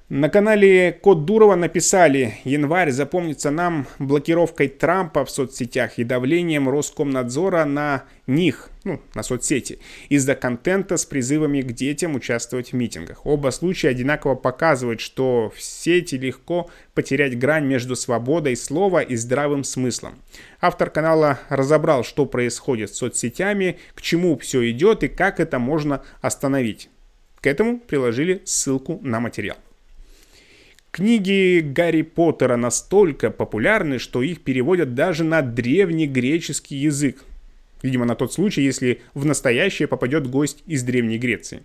На 0.09 0.29
канале 0.29 0.91
Код 0.91 1.25
Дурова 1.25 1.55
написали, 1.55 2.35
январь 2.43 2.91
запомнится 2.91 3.49
нам 3.49 3.87
блокировкой 3.97 4.67
Трампа 4.67 5.25
в 5.25 5.31
соцсетях 5.31 5.97
и 5.97 6.03
давлением 6.03 6.69
Роскомнадзора 6.69 7.65
на 7.65 8.03
них, 8.27 8.69
ну, 8.83 9.01
на 9.15 9.23
соцсети, 9.23 9.79
из-за 10.09 10.35
контента 10.35 10.97
с 10.97 11.05
призывами 11.07 11.61
к 11.61 11.71
детям 11.71 12.13
участвовать 12.13 12.71
в 12.71 12.75
митингах. 12.75 13.25
Оба 13.25 13.49
случая 13.49 13.89
одинаково 13.89 14.35
показывают, 14.35 15.01
что 15.01 15.51
в 15.55 15.59
сети 15.59 16.17
легко 16.17 16.69
потерять 16.93 17.39
грань 17.39 17.65
между 17.65 17.95
свободой 17.95 18.55
слова 18.55 19.01
и 19.01 19.15
здравым 19.15 19.63
смыслом. 19.63 20.21
Автор 20.61 20.91
канала 20.91 21.39
разобрал, 21.49 22.03
что 22.03 22.27
происходит 22.27 22.93
с 22.93 22.99
соцсетями, 22.99 23.79
к 23.95 24.03
чему 24.03 24.37
все 24.37 24.69
идет 24.69 25.03
и 25.03 25.07
как 25.07 25.39
это 25.39 25.57
можно 25.57 26.03
остановить. 26.21 26.91
К 27.41 27.47
этому 27.47 27.79
приложили 27.79 28.43
ссылку 28.45 28.99
на 29.01 29.19
материал. 29.19 29.57
Книги 30.95 31.59
Гарри 31.59 32.03
Поттера 32.03 32.55
настолько 32.55 33.29
популярны, 33.29 33.99
что 33.99 34.21
их 34.21 34.39
переводят 34.45 34.95
даже 34.95 35.25
на 35.25 35.41
древнегреческий 35.41 36.77
язык. 36.77 37.21
Видимо, 37.81 38.05
на 38.05 38.15
тот 38.15 38.31
случай, 38.31 38.61
если 38.61 39.01
в 39.13 39.25
настоящее 39.25 39.89
попадет 39.89 40.25
гость 40.25 40.63
из 40.67 40.83
Древней 40.83 41.17
Греции. 41.17 41.63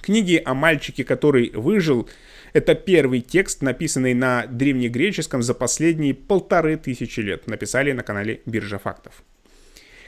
Книги 0.00 0.40
о 0.44 0.54
мальчике, 0.54 1.02
который 1.02 1.50
выжил, 1.56 2.08
это 2.52 2.76
первый 2.76 3.20
текст, 3.20 3.62
написанный 3.62 4.14
на 4.14 4.46
древнегреческом 4.46 5.42
за 5.42 5.52
последние 5.52 6.14
полторы 6.14 6.76
тысячи 6.76 7.18
лет. 7.18 7.48
Написали 7.48 7.90
на 7.90 8.04
канале 8.04 8.42
Биржа 8.46 8.78
фактов. 8.78 9.24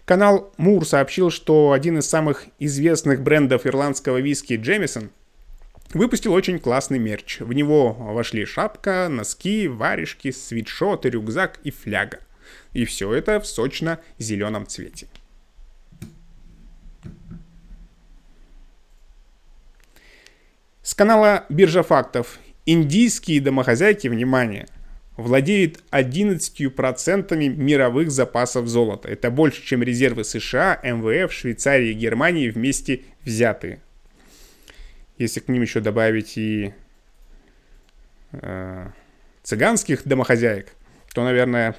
Канал 0.04 0.54
Мур 0.58 0.86
сообщил, 0.86 1.30
что 1.30 1.72
один 1.72 1.98
из 1.98 2.06
самых 2.06 2.46
известных 2.60 3.20
брендов 3.20 3.66
ирландского 3.66 4.18
виски 4.18 4.54
Джемисон 4.54 5.10
выпустил 5.92 6.32
очень 6.32 6.58
классный 6.58 6.98
мерч. 6.98 7.40
В 7.40 7.52
него 7.52 7.92
вошли 7.92 8.44
шапка, 8.44 9.08
носки, 9.08 9.68
варежки, 9.68 10.30
свитшоты, 10.30 11.10
рюкзак 11.10 11.60
и 11.64 11.70
фляга. 11.70 12.20
И 12.72 12.84
все 12.84 13.12
это 13.12 13.40
в 13.40 13.46
сочно-зеленом 13.46 14.66
цвете. 14.66 15.08
С 20.82 20.94
канала 20.94 21.44
Биржа 21.48 21.82
фактов. 21.82 22.38
Индийские 22.64 23.40
домохозяйки, 23.40 24.08
внимание, 24.08 24.66
владеют 25.16 25.82
11% 25.90 27.36
мировых 27.36 28.10
запасов 28.10 28.68
золота. 28.68 29.08
Это 29.08 29.30
больше, 29.30 29.62
чем 29.64 29.82
резервы 29.82 30.24
США, 30.24 30.80
МВФ, 30.82 31.32
Швейцарии 31.32 31.90
и 31.90 31.94
Германии 31.94 32.50
вместе 32.50 33.02
взятые. 33.24 33.80
Если 35.18 35.40
к 35.40 35.48
ним 35.48 35.62
еще 35.62 35.80
добавить 35.80 36.38
и 36.38 36.72
э, 38.32 38.86
цыганских 39.42 40.02
домохозяек, 40.04 40.72
то, 41.14 41.24
наверное, 41.24 41.76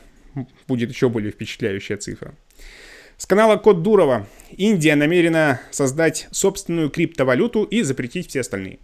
будет 0.67 0.89
еще 0.89 1.10
более 1.10 1.32
впечатляющая 1.32 1.97
цифра. 1.97 2.34
С 3.17 3.25
канала 3.25 3.58
Код 3.58 3.84
Дурова. 3.84 4.28
Индия 4.52 4.95
намерена 4.95 5.60
создать 5.71 6.28
собственную 6.32 6.89
криптовалюту 6.89 7.63
и 7.63 7.82
запретить 7.82 8.30
все 8.30 8.41
остальные. 8.41 8.80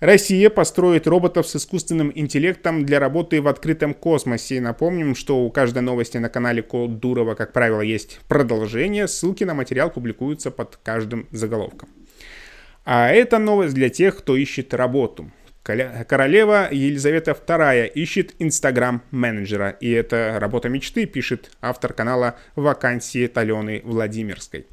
Россия 0.00 0.48
построит 0.48 1.06
роботов 1.06 1.46
с 1.46 1.56
искусственным 1.56 2.10
интеллектом 2.14 2.86
для 2.86 2.98
работы 2.98 3.42
в 3.42 3.46
открытом 3.46 3.92
космосе. 3.92 4.60
Напомним, 4.60 5.14
что 5.14 5.44
у 5.44 5.50
каждой 5.50 5.82
новости 5.82 6.16
на 6.16 6.30
канале 6.30 6.62
Код 6.62 7.00
Дурова, 7.00 7.34
как 7.34 7.52
правило, 7.52 7.82
есть 7.82 8.18
продолжение. 8.26 9.06
Ссылки 9.06 9.44
на 9.44 9.54
материал 9.54 9.90
публикуются 9.90 10.50
под 10.50 10.76
каждым 10.82 11.28
заголовком. 11.30 11.90
А 12.84 13.10
это 13.10 13.38
новость 13.38 13.74
для 13.74 13.88
тех, 13.88 14.16
кто 14.16 14.36
ищет 14.36 14.74
работу. 14.74 15.30
Королева 15.62 16.68
Елизавета 16.70 17.32
II 17.32 17.86
ищет 17.88 18.34
инстаграм-менеджера. 18.38 19.70
И 19.80 19.90
это 19.90 20.38
работа 20.40 20.70
мечты, 20.70 21.04
пишет 21.04 21.50
автор 21.60 21.92
канала 21.92 22.38
«Вакансии 22.56 23.26
Талены 23.26 23.82
Владимирской». 23.84 24.66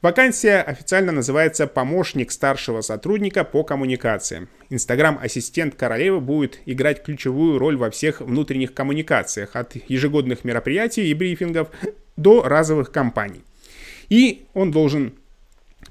Вакансия 0.00 0.62
официально 0.62 1.10
называется 1.10 1.66
«Помощник 1.66 2.30
старшего 2.30 2.82
сотрудника 2.82 3.42
по 3.42 3.64
коммуникациям». 3.64 4.48
Инстаграм-ассистент 4.70 5.74
королевы 5.74 6.20
будет 6.20 6.60
играть 6.66 7.02
ключевую 7.02 7.58
роль 7.58 7.76
во 7.76 7.90
всех 7.90 8.20
внутренних 8.20 8.72
коммуникациях, 8.72 9.56
от 9.56 9.74
ежегодных 9.88 10.44
мероприятий 10.44 11.08
и 11.08 11.14
брифингов 11.14 11.68
до 12.16 12.44
разовых 12.44 12.92
кампаний. 12.92 13.42
И 14.08 14.46
он 14.54 14.70
должен 14.70 15.14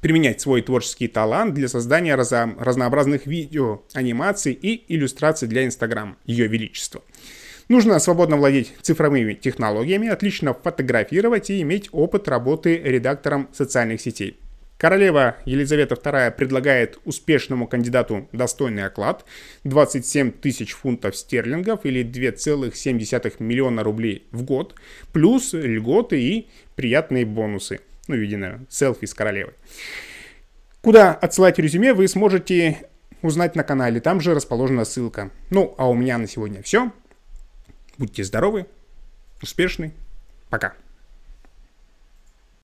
применять 0.01 0.41
свой 0.41 0.61
творческий 0.61 1.07
талант 1.07 1.53
для 1.53 1.67
создания 1.67 2.15
разо- 2.15 2.55
разнообразных 2.59 3.25
видео, 3.25 3.81
анимаций 3.93 4.53
и 4.53 4.93
иллюстраций 4.93 5.47
для 5.47 5.65
Instagram 5.65 6.17
Ее 6.25 6.47
Величества. 6.47 7.01
Нужно 7.69 7.99
свободно 7.99 8.37
владеть 8.37 8.73
цифровыми 8.81 9.33
технологиями, 9.33 10.07
отлично 10.07 10.53
фотографировать 10.53 11.49
и 11.49 11.61
иметь 11.61 11.89
опыт 11.91 12.29
работы 12.29 12.77
редактором 12.77 13.49
социальных 13.51 13.99
сетей. 13.99 14.37
Королева 14.77 15.37
Елизавета 15.45 15.95
II 15.95 16.31
предлагает 16.31 16.99
успешному 17.03 17.67
кандидату 17.67 18.29
достойный 18.31 18.85
оклад 18.85 19.25
27 19.63 20.31
тысяч 20.31 20.73
фунтов 20.73 21.17
стерлингов 21.17 21.83
или 21.83 22.05
2,7 22.05 23.33
миллиона 23.39 23.83
рублей 23.83 24.27
в 24.31 24.43
год, 24.43 24.75
плюс 25.11 25.53
льготы 25.53 26.21
и 26.21 26.47
приятные 26.75 27.25
бонусы– 27.25 27.79
ну, 28.07 28.15
видно, 28.15 28.65
селфи 28.69 29.05
с 29.05 29.13
королевой. 29.13 29.53
Куда 30.81 31.13
отсылать 31.13 31.59
резюме 31.59 31.93
вы 31.93 32.07
сможете 32.07 32.87
узнать 33.21 33.55
на 33.55 33.63
канале, 33.63 33.99
там 33.99 34.21
же 34.21 34.33
расположена 34.33 34.85
ссылка. 34.85 35.31
Ну, 35.49 35.75
а 35.77 35.89
у 35.89 35.93
меня 35.93 36.17
на 36.17 36.27
сегодня 36.27 36.61
все. 36.61 36.91
Будьте 37.97 38.23
здоровы, 38.23 38.67
успешны, 39.41 39.93
пока. 40.49 40.73